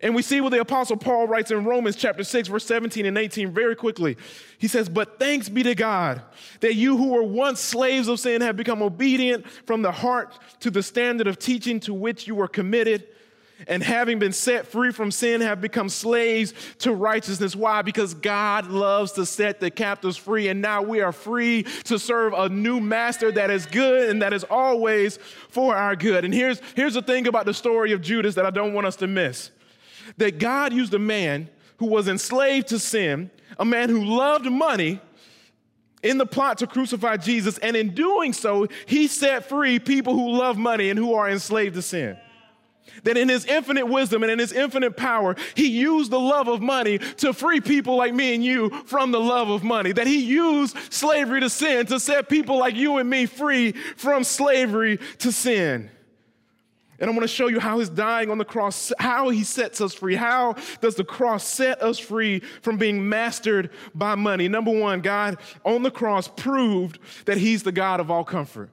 And 0.00 0.14
we 0.14 0.22
see 0.22 0.40
what 0.40 0.50
the 0.50 0.60
Apostle 0.60 0.96
Paul 0.96 1.26
writes 1.26 1.50
in 1.50 1.64
Romans 1.64 1.96
chapter 1.96 2.22
6, 2.22 2.48
verse 2.48 2.64
17 2.64 3.04
and 3.04 3.18
18 3.18 3.52
very 3.52 3.74
quickly. 3.74 4.16
He 4.58 4.68
says, 4.68 4.88
But 4.88 5.18
thanks 5.18 5.48
be 5.48 5.64
to 5.64 5.74
God 5.74 6.22
that 6.60 6.74
you 6.74 6.96
who 6.96 7.08
were 7.08 7.22
once 7.22 7.58
slaves 7.58 8.06
of 8.06 8.20
sin 8.20 8.40
have 8.40 8.56
become 8.56 8.80
obedient 8.80 9.48
from 9.66 9.82
the 9.82 9.90
heart 9.90 10.38
to 10.60 10.70
the 10.70 10.84
standard 10.84 11.26
of 11.26 11.38
teaching 11.38 11.80
to 11.80 11.92
which 11.92 12.28
you 12.28 12.36
were 12.36 12.48
committed 12.48 13.08
and 13.66 13.82
having 13.82 14.18
been 14.18 14.32
set 14.32 14.66
free 14.66 14.92
from 14.92 15.10
sin 15.10 15.40
have 15.40 15.60
become 15.60 15.88
slaves 15.88 16.54
to 16.78 16.92
righteousness. 16.92 17.56
Why? 17.56 17.82
Because 17.82 18.14
God 18.14 18.66
loves 18.68 19.12
to 19.12 19.26
set 19.26 19.58
the 19.58 19.70
captives 19.70 20.16
free, 20.16 20.48
and 20.48 20.62
now 20.62 20.82
we 20.82 21.00
are 21.00 21.12
free 21.12 21.64
to 21.84 21.98
serve 21.98 22.32
a 22.34 22.48
new 22.48 22.80
master 22.80 23.32
that 23.32 23.50
is 23.50 23.66
good 23.66 24.10
and 24.10 24.22
that 24.22 24.32
is 24.32 24.44
always 24.44 25.18
for 25.48 25.74
our 25.74 25.96
good. 25.96 26.24
And 26.24 26.32
here's, 26.32 26.60
here's 26.76 26.94
the 26.94 27.02
thing 27.02 27.26
about 27.26 27.46
the 27.46 27.54
story 27.54 27.92
of 27.92 28.00
Judas 28.00 28.36
that 28.36 28.46
I 28.46 28.50
don't 28.50 28.74
want 28.74 28.86
us 28.86 28.96
to 28.96 29.06
miss 29.06 29.50
that 30.16 30.38
God 30.38 30.72
used 30.72 30.94
a 30.94 30.98
man 30.98 31.50
who 31.76 31.86
was 31.86 32.08
enslaved 32.08 32.68
to 32.68 32.78
sin, 32.78 33.30
a 33.58 33.64
man 33.64 33.88
who 33.90 34.04
loved 34.04 34.50
money. 34.50 35.00
In 36.00 36.16
the 36.16 36.26
plot 36.26 36.58
to 36.58 36.68
crucify 36.68 37.16
Jesus, 37.16 37.58
and 37.58 37.76
in 37.76 37.92
doing 37.92 38.32
so, 38.32 38.68
he 38.86 39.08
set 39.08 39.48
free 39.48 39.80
people 39.80 40.14
who 40.14 40.30
love 40.30 40.56
money 40.56 40.90
and 40.90 40.98
who 40.98 41.14
are 41.14 41.28
enslaved 41.28 41.74
to 41.74 41.82
sin. 41.82 42.16
That 43.04 43.16
in 43.16 43.28
his 43.28 43.44
infinite 43.44 43.86
wisdom 43.86 44.22
and 44.22 44.32
in 44.32 44.38
his 44.38 44.52
infinite 44.52 44.96
power, 44.96 45.36
he 45.54 45.68
used 45.68 46.10
the 46.10 46.20
love 46.20 46.48
of 46.48 46.60
money 46.60 46.98
to 46.98 47.32
free 47.32 47.60
people 47.60 47.96
like 47.96 48.14
me 48.14 48.34
and 48.34 48.44
you 48.44 48.70
from 48.86 49.12
the 49.12 49.20
love 49.20 49.50
of 49.50 49.62
money. 49.62 49.92
That 49.92 50.06
he 50.06 50.18
used 50.18 50.76
slavery 50.92 51.40
to 51.40 51.50
sin 51.50 51.86
to 51.86 52.00
set 52.00 52.28
people 52.28 52.58
like 52.58 52.76
you 52.76 52.98
and 52.98 53.08
me 53.08 53.26
free 53.26 53.72
from 53.72 54.24
slavery 54.24 54.98
to 55.18 55.32
sin. 55.32 55.90
And 57.00 57.08
I 57.08 57.12
want 57.12 57.22
to 57.22 57.28
show 57.28 57.46
you 57.46 57.60
how 57.60 57.78
his 57.78 57.88
dying 57.88 58.28
on 58.28 58.38
the 58.38 58.44
cross, 58.44 58.92
how 58.98 59.28
he 59.28 59.44
sets 59.44 59.80
us 59.80 59.94
free. 59.94 60.16
How 60.16 60.56
does 60.80 60.96
the 60.96 61.04
cross 61.04 61.44
set 61.44 61.80
us 61.80 61.98
free 61.98 62.40
from 62.60 62.76
being 62.76 63.08
mastered 63.08 63.70
by 63.94 64.16
money? 64.16 64.48
Number 64.48 64.72
one, 64.72 65.00
God 65.00 65.38
on 65.64 65.84
the 65.84 65.92
cross 65.92 66.26
proved 66.26 66.98
that 67.26 67.36
he's 67.36 67.62
the 67.62 67.70
God 67.70 68.00
of 68.00 68.10
all 68.10 68.24
comfort. 68.24 68.70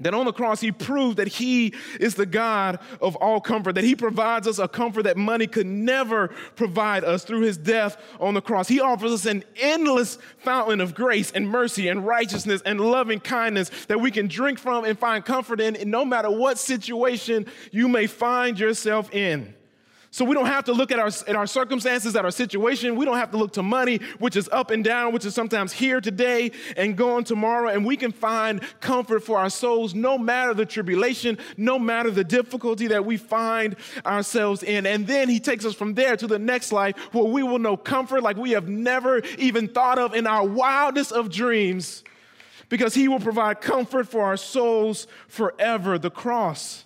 That 0.00 0.14
on 0.14 0.26
the 0.26 0.32
cross, 0.32 0.60
he 0.60 0.72
proved 0.72 1.18
that 1.18 1.28
he 1.28 1.74
is 2.00 2.16
the 2.16 2.26
God 2.26 2.80
of 3.00 3.14
all 3.16 3.40
comfort, 3.40 3.74
that 3.74 3.84
he 3.84 3.94
provides 3.94 4.48
us 4.48 4.58
a 4.58 4.66
comfort 4.66 5.04
that 5.04 5.16
money 5.16 5.46
could 5.46 5.66
never 5.66 6.28
provide 6.56 7.04
us 7.04 7.24
through 7.24 7.42
his 7.42 7.56
death 7.56 7.96
on 8.18 8.34
the 8.34 8.40
cross. 8.40 8.66
He 8.66 8.80
offers 8.80 9.12
us 9.12 9.26
an 9.26 9.44
endless 9.56 10.18
fountain 10.38 10.80
of 10.80 10.94
grace 10.94 11.30
and 11.30 11.48
mercy 11.48 11.88
and 11.88 12.04
righteousness 12.04 12.62
and 12.64 12.80
loving 12.80 13.20
kindness 13.20 13.70
that 13.86 14.00
we 14.00 14.10
can 14.10 14.26
drink 14.26 14.58
from 14.58 14.84
and 14.84 14.98
find 14.98 15.24
comfort 15.24 15.60
in, 15.60 15.78
no 15.88 16.04
matter 16.04 16.30
what 16.30 16.58
situation 16.58 17.46
you 17.70 17.86
may 17.86 18.06
find 18.08 18.58
yourself 18.58 19.12
in. 19.14 19.54
So 20.12 20.26
we 20.26 20.34
don't 20.34 20.44
have 20.44 20.64
to 20.64 20.74
look 20.74 20.92
at 20.92 20.98
our, 20.98 21.06
at 21.06 21.34
our 21.36 21.46
circumstances, 21.46 22.14
at 22.16 22.26
our 22.26 22.30
situation. 22.30 22.96
We 22.96 23.06
don't 23.06 23.16
have 23.16 23.30
to 23.30 23.38
look 23.38 23.54
to 23.54 23.62
money, 23.62 23.96
which 24.18 24.36
is 24.36 24.46
up 24.52 24.70
and 24.70 24.84
down, 24.84 25.14
which 25.14 25.24
is 25.24 25.34
sometimes 25.34 25.72
here 25.72 26.02
today 26.02 26.52
and 26.76 26.98
gone 26.98 27.24
tomorrow. 27.24 27.70
And 27.70 27.82
we 27.86 27.96
can 27.96 28.12
find 28.12 28.60
comfort 28.80 29.20
for 29.20 29.38
our 29.38 29.48
souls 29.48 29.94
no 29.94 30.18
matter 30.18 30.52
the 30.52 30.66
tribulation, 30.66 31.38
no 31.56 31.78
matter 31.78 32.10
the 32.10 32.24
difficulty 32.24 32.88
that 32.88 33.06
we 33.06 33.16
find 33.16 33.74
ourselves 34.04 34.62
in. 34.62 34.84
And 34.84 35.06
then 35.06 35.30
he 35.30 35.40
takes 35.40 35.64
us 35.64 35.74
from 35.74 35.94
there 35.94 36.14
to 36.18 36.26
the 36.26 36.38
next 36.38 36.72
life 36.72 36.94
where 37.14 37.24
we 37.24 37.42
will 37.42 37.58
know 37.58 37.78
comfort 37.78 38.22
like 38.22 38.36
we 38.36 38.50
have 38.50 38.68
never 38.68 39.22
even 39.38 39.66
thought 39.66 39.98
of 39.98 40.14
in 40.14 40.26
our 40.26 40.46
wildest 40.46 41.12
of 41.12 41.30
dreams 41.30 42.04
because 42.68 42.92
he 42.94 43.08
will 43.08 43.20
provide 43.20 43.62
comfort 43.62 44.06
for 44.06 44.20
our 44.24 44.36
souls 44.36 45.06
forever. 45.26 45.98
The 45.98 46.10
cross 46.10 46.84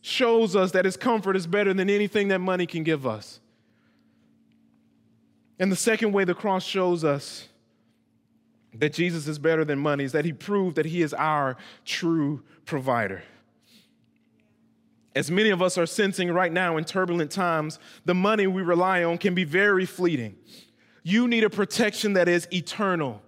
shows 0.00 0.56
us 0.56 0.72
that 0.72 0.84
his 0.84 0.96
comfort 0.96 1.36
is 1.36 1.46
better 1.46 1.74
than 1.74 1.90
anything 1.90 2.28
that 2.28 2.40
money 2.40 2.66
can 2.66 2.82
give 2.82 3.06
us. 3.06 3.40
And 5.58 5.70
the 5.70 5.76
second 5.76 6.12
way 6.12 6.24
the 6.24 6.34
cross 6.34 6.64
shows 6.64 7.04
us 7.04 7.48
that 8.74 8.92
Jesus 8.92 9.26
is 9.26 9.38
better 9.38 9.64
than 9.64 9.78
money 9.78 10.04
is 10.04 10.12
that 10.12 10.24
he 10.24 10.32
proved 10.32 10.76
that 10.76 10.86
he 10.86 11.02
is 11.02 11.12
our 11.12 11.56
true 11.84 12.42
provider. 12.64 13.22
As 15.14 15.30
many 15.30 15.50
of 15.50 15.60
us 15.60 15.76
are 15.76 15.86
sensing 15.86 16.30
right 16.30 16.52
now 16.52 16.76
in 16.76 16.84
turbulent 16.84 17.32
times, 17.32 17.78
the 18.04 18.14
money 18.14 18.46
we 18.46 18.62
rely 18.62 19.02
on 19.02 19.18
can 19.18 19.34
be 19.34 19.44
very 19.44 19.84
fleeting. 19.84 20.36
You 21.02 21.26
need 21.26 21.44
a 21.44 21.50
protection 21.50 22.12
that 22.12 22.28
is 22.28 22.46
eternal. 22.52 23.20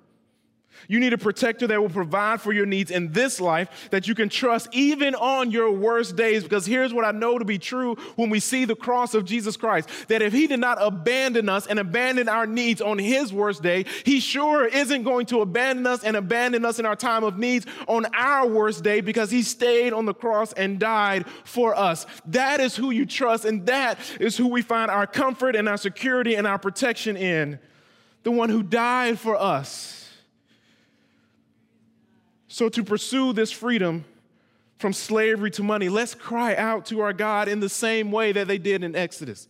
You 0.89 1.01
need 1.01 1.13
a 1.13 1.19
protector 1.19 1.67
that 1.67 1.81
will 1.81 1.89
provide 1.89 2.41
for 2.41 2.53
your 2.53 2.67
needs 2.67 2.91
in 2.91 3.13
this 3.13 3.41
life 3.41 3.89
that 3.91 4.09
you 4.09 4.15
can 4.15 4.29
trust 4.29 4.69
even 4.73 5.15
on 5.15 5.51
your 5.51 5.71
worst 5.71 6.17
days. 6.17 6.43
Because 6.43 6.67
here's 6.67 6.93
what 6.93 7.05
I 7.05 7.13
know 7.13 7.39
to 7.39 7.45
be 7.45 7.59
true 7.59 7.95
when 8.17 8.31
we 8.31 8.41
see 8.41 8.65
the 8.65 8.75
cross 8.75 9.15
of 9.15 9.25
Jesus 9.25 9.57
Christ 9.57 9.89
that 10.09 10.23
if 10.23 10.33
He 10.33 10.47
did 10.47 10.61
not 10.61 10.79
abandon 10.81 11.49
us 11.49 11.67
and 11.67 11.79
abandon 11.79 12.29
our 12.29 12.47
needs 12.47 12.81
on 12.81 12.99
His 12.99 13.33
worst 13.33 13.63
day, 13.63 13.85
He 14.05 14.21
sure 14.21 14.67
isn't 14.67 15.05
going 15.05 15.27
to 15.27 15.41
abandon 15.41 15.87
us 15.87 16.05
and 16.05 16.17
abandon 16.17 16.65
us 16.65 16.79
in 16.79 16.87
our 16.87 16.97
time 16.97 17.25
of 17.25 17.39
needs 17.39 17.67
on 17.87 18.07
our 18.15 18.47
worst 18.47 18.83
day 18.83 19.01
because 19.01 19.31
He 19.31 19.43
stayed 19.43 19.93
on 19.93 20.07
the 20.07 20.15
cross 20.15 20.53
and 20.53 20.79
died 20.79 21.27
for 21.45 21.75
us. 21.75 22.07
That 22.27 22.61
is 22.61 22.77
who 22.77 22.91
you 22.91 23.07
trust, 23.07 23.45
and 23.45 23.67
that 23.67 23.99
is 24.21 24.37
who 24.37 24.49
we 24.49 24.63
find 24.63 24.91
our 24.91 25.07
comfort 25.07 25.57
and 25.57 25.69
our 25.69 25.77
security 25.77 26.35
and 26.35 26.47
our 26.47 26.59
protection 26.59 27.17
in. 27.17 27.59
The 28.23 28.31
one 28.31 28.51
who 28.51 28.63
died 28.63 29.19
for 29.19 29.37
us 29.37 30.02
so, 32.53 32.69
to 32.69 32.85
pursue 32.85 33.33
this 33.33 33.51
freedom 33.51 34.05
from 34.77 34.93
slavery 34.93 35.51
to 35.53 35.63
money, 35.63 35.89
let's 35.89 36.15
cry 36.15 36.55
out 36.55 36.85
to 36.87 37.01
our 37.01 37.15
God 37.15 37.49
in 37.49 37.61
the 37.61 37.69
same 37.71 38.13
way 38.13 38.31
that 38.33 38.47
they 38.47 38.59
did 38.59 38.85
in 38.85 38.95
Exodus. 38.95 39.49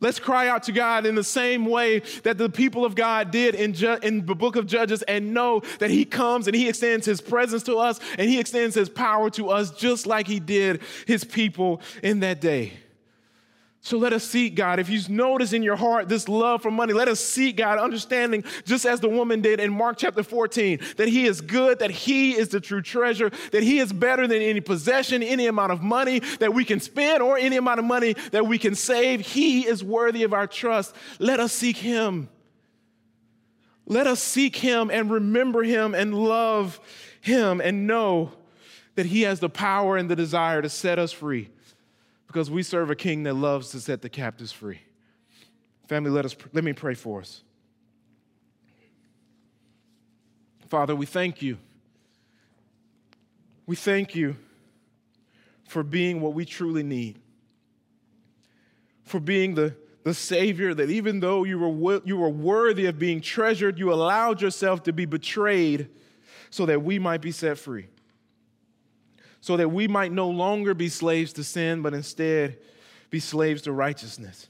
Let's 0.00 0.20
cry 0.20 0.46
out 0.46 0.62
to 0.64 0.72
God 0.72 1.04
in 1.04 1.16
the 1.16 1.24
same 1.24 1.66
way 1.66 1.98
that 2.22 2.38
the 2.38 2.48
people 2.48 2.84
of 2.84 2.94
God 2.94 3.32
did 3.32 3.56
in, 3.56 3.72
Ju- 3.72 3.98
in 4.04 4.24
the 4.24 4.36
book 4.36 4.54
of 4.54 4.68
Judges 4.68 5.02
and 5.02 5.34
know 5.34 5.62
that 5.80 5.90
He 5.90 6.04
comes 6.04 6.46
and 6.46 6.54
He 6.54 6.68
extends 6.68 7.06
His 7.06 7.20
presence 7.20 7.64
to 7.64 7.76
us 7.78 7.98
and 8.16 8.30
He 8.30 8.38
extends 8.38 8.76
His 8.76 8.88
power 8.88 9.28
to 9.30 9.48
us 9.48 9.72
just 9.72 10.06
like 10.06 10.28
He 10.28 10.38
did 10.38 10.80
His 11.08 11.24
people 11.24 11.82
in 12.04 12.20
that 12.20 12.40
day. 12.40 12.72
So 13.84 13.98
let 13.98 14.12
us 14.12 14.22
seek 14.22 14.54
God. 14.54 14.78
If 14.78 14.88
you 14.88 15.00
notice 15.08 15.52
in 15.52 15.64
your 15.64 15.74
heart 15.74 16.08
this 16.08 16.28
love 16.28 16.62
for 16.62 16.70
money, 16.70 16.92
let 16.92 17.08
us 17.08 17.18
seek 17.18 17.56
God, 17.56 17.80
understanding, 17.80 18.44
just 18.64 18.86
as 18.86 19.00
the 19.00 19.08
woman 19.08 19.40
did 19.40 19.58
in 19.58 19.72
Mark 19.72 19.96
chapter 19.98 20.22
14, 20.22 20.78
that 20.98 21.08
He 21.08 21.26
is 21.26 21.40
good, 21.40 21.80
that 21.80 21.90
He 21.90 22.30
is 22.36 22.50
the 22.50 22.60
true 22.60 22.80
treasure, 22.80 23.32
that 23.50 23.64
He 23.64 23.80
is 23.80 23.92
better 23.92 24.28
than 24.28 24.40
any 24.40 24.60
possession, 24.60 25.20
any 25.20 25.48
amount 25.48 25.72
of 25.72 25.82
money 25.82 26.20
that 26.38 26.54
we 26.54 26.64
can 26.64 26.78
spend, 26.78 27.24
or 27.24 27.36
any 27.36 27.56
amount 27.56 27.80
of 27.80 27.84
money 27.84 28.14
that 28.30 28.46
we 28.46 28.56
can 28.56 28.76
save. 28.76 29.20
He 29.20 29.66
is 29.66 29.82
worthy 29.82 30.22
of 30.22 30.32
our 30.32 30.46
trust. 30.46 30.94
Let 31.18 31.40
us 31.40 31.52
seek 31.52 31.76
Him. 31.76 32.28
Let 33.86 34.06
us 34.06 34.22
seek 34.22 34.54
Him 34.54 34.92
and 34.92 35.10
remember 35.10 35.64
Him 35.64 35.96
and 35.96 36.14
love 36.14 36.78
Him 37.20 37.60
and 37.60 37.88
know 37.88 38.30
that 38.94 39.06
He 39.06 39.22
has 39.22 39.40
the 39.40 39.50
power 39.50 39.96
and 39.96 40.08
the 40.08 40.14
desire 40.14 40.62
to 40.62 40.68
set 40.68 41.00
us 41.00 41.10
free 41.10 41.48
because 42.32 42.50
we 42.50 42.62
serve 42.62 42.88
a 42.88 42.96
king 42.96 43.24
that 43.24 43.34
loves 43.34 43.70
to 43.72 43.80
set 43.80 44.00
the 44.00 44.08
captives 44.08 44.50
free. 44.50 44.80
Family, 45.86 46.10
let 46.10 46.24
us 46.24 46.34
let 46.54 46.64
me 46.64 46.72
pray 46.72 46.94
for 46.94 47.20
us. 47.20 47.42
Father, 50.68 50.96
we 50.96 51.04
thank 51.04 51.42
you. 51.42 51.58
We 53.66 53.76
thank 53.76 54.14
you 54.14 54.36
for 55.68 55.82
being 55.82 56.22
what 56.22 56.32
we 56.32 56.46
truly 56.46 56.82
need. 56.82 57.20
For 59.04 59.20
being 59.20 59.54
the, 59.54 59.76
the 60.02 60.14
Savior, 60.14 60.72
that 60.72 60.88
even 60.88 61.20
though 61.20 61.44
you 61.44 61.58
were, 61.58 62.00
you 62.04 62.16
were 62.16 62.30
worthy 62.30 62.86
of 62.86 62.98
being 62.98 63.20
treasured, 63.20 63.78
you 63.78 63.92
allowed 63.92 64.40
yourself 64.40 64.82
to 64.84 64.92
be 64.92 65.04
betrayed 65.04 65.90
so 66.48 66.64
that 66.64 66.82
we 66.82 66.98
might 66.98 67.20
be 67.20 67.30
set 67.30 67.58
free. 67.58 67.88
So 69.42 69.58
that 69.58 69.68
we 69.68 69.86
might 69.88 70.12
no 70.12 70.30
longer 70.30 70.72
be 70.72 70.88
slaves 70.88 71.34
to 71.34 71.44
sin, 71.44 71.82
but 71.82 71.92
instead 71.92 72.58
be 73.10 73.20
slaves 73.20 73.62
to 73.62 73.72
righteousness. 73.72 74.48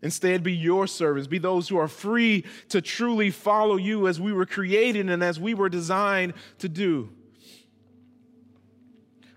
Instead, 0.00 0.42
be 0.42 0.56
your 0.56 0.86
servants, 0.86 1.26
be 1.26 1.38
those 1.38 1.68
who 1.68 1.76
are 1.76 1.88
free 1.88 2.44
to 2.68 2.80
truly 2.80 3.30
follow 3.30 3.76
you 3.76 4.08
as 4.08 4.20
we 4.20 4.32
were 4.32 4.46
created 4.46 5.10
and 5.10 5.22
as 5.22 5.38
we 5.38 5.54
were 5.54 5.68
designed 5.68 6.34
to 6.58 6.68
do. 6.68 7.10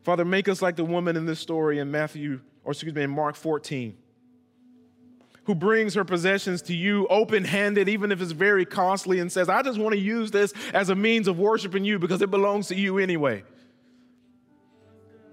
Father, 0.04 0.24
make 0.24 0.48
us 0.48 0.62
like 0.62 0.78
the 0.78 0.86
woman 0.86 1.18
in 1.18 1.26
this 1.26 1.40
story 1.40 1.80
in 1.80 1.92
Matthew, 1.92 2.40
or 2.64 2.72
excuse 2.72 2.94
me, 2.94 3.04
in 3.04 3.10
Mark 3.10 3.36
14 3.36 3.98
who 5.46 5.56
brings 5.56 5.96
her 5.96 6.06
possessions 6.06 6.62
to 6.62 6.76
you 6.76 7.08
open 7.08 7.44
handed, 7.44 7.90
even 7.90 8.12
if 8.12 8.22
it's 8.22 8.32
very 8.32 8.66
costly, 8.66 9.20
and 9.20 9.32
says, 9.32 9.50
I 9.50 9.64
just 9.64 9.80
want 9.80 9.94
to 9.94 10.00
use 10.00 10.30
this 10.30 10.54
as 10.74 10.90
a 10.90 10.96
means 10.96 11.28
of 11.28 11.40
worshiping 11.40 11.84
you 11.84 11.98
because 11.98 12.22
it 12.22 12.30
belongs 12.30 12.68
to 12.68 12.76
you 12.76 13.00
anyway. 13.00 13.44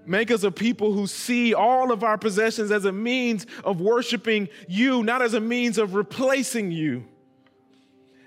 Make 0.09 0.31
us 0.31 0.41
a 0.41 0.49
people 0.49 0.91
who 0.91 1.05
see 1.05 1.53
all 1.53 1.91
of 1.91 2.03
our 2.03 2.17
possessions 2.17 2.71
as 2.71 2.83
a 2.83 2.91
means 2.91 3.45
of 3.63 3.79
worshiping 3.79 4.49
you, 4.67 5.03
not 5.03 5.21
as 5.21 5.35
a 5.35 5.39
means 5.39 5.77
of 5.77 5.93
replacing 5.93 6.71
you, 6.71 7.05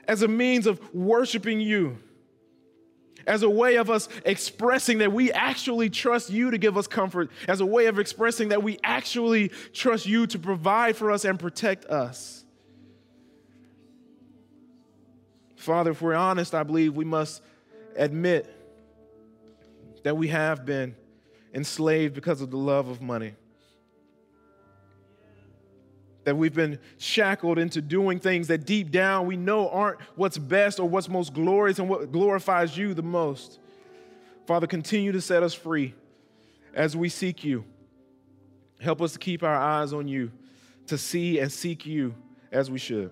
as 0.06 0.22
a 0.22 0.28
means 0.28 0.68
of 0.68 0.80
worshiping 0.94 1.60
you 1.60 1.98
as 3.24 3.42
a 3.44 3.50
way 3.50 3.76
of 3.76 3.88
us 3.88 4.08
expressing 4.24 4.98
that 4.98 5.12
we 5.12 5.30
actually 5.30 5.88
trust 5.88 6.28
you 6.28 6.50
to 6.50 6.58
give 6.58 6.76
us 6.76 6.88
comfort, 6.88 7.30
as 7.46 7.60
a 7.60 7.66
way 7.66 7.86
of 7.86 8.00
expressing 8.00 8.48
that 8.48 8.62
we 8.62 8.78
actually 8.82 9.48
trust 9.72 10.06
you 10.06 10.26
to 10.26 10.40
provide 10.40 10.96
for 10.96 11.12
us 11.12 11.24
and 11.24 11.38
protect 11.38 11.84
us. 11.84 12.44
Father, 15.54 15.92
if 15.92 16.02
we're 16.02 16.14
honest, 16.14 16.52
I 16.52 16.64
believe 16.64 16.96
we 16.96 17.04
must 17.04 17.42
admit 17.96 18.52
that 20.02 20.16
we 20.16 20.26
have 20.26 20.66
been 20.66 20.96
enslaved 21.54 22.14
because 22.14 22.40
of 22.40 22.50
the 22.50 22.56
love 22.56 22.88
of 22.88 23.00
money 23.02 23.34
that 26.24 26.36
we've 26.36 26.54
been 26.54 26.78
shackled 26.98 27.58
into 27.58 27.80
doing 27.80 28.18
things 28.18 28.48
that 28.48 28.64
deep 28.64 28.90
down 28.90 29.26
we 29.26 29.36
know 29.36 29.68
aren't 29.68 30.00
what's 30.16 30.38
best 30.38 30.78
or 30.78 30.88
what's 30.88 31.08
most 31.08 31.32
glorious 31.34 31.78
and 31.78 31.88
what 31.88 32.12
glorifies 32.12 32.76
you 32.76 32.94
the 32.94 33.02
most. 33.02 33.58
Father, 34.46 34.66
continue 34.66 35.12
to 35.12 35.20
set 35.20 35.42
us 35.42 35.54
free 35.54 35.94
as 36.74 36.96
we 36.96 37.08
seek 37.08 37.44
you. 37.44 37.64
Help 38.80 39.00
us 39.00 39.12
to 39.12 39.18
keep 39.18 39.42
our 39.42 39.54
eyes 39.54 39.92
on 39.92 40.08
you, 40.08 40.30
to 40.86 40.98
see 40.98 41.38
and 41.38 41.50
seek 41.50 41.86
you 41.86 42.14
as 42.50 42.70
we 42.70 42.78
should. 42.78 43.10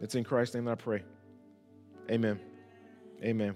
It's 0.00 0.14
in 0.14 0.24
Christ's 0.24 0.54
name 0.54 0.64
that 0.66 0.72
I 0.72 0.74
pray. 0.76 1.02
Amen. 2.10 2.40
Amen. 3.22 3.54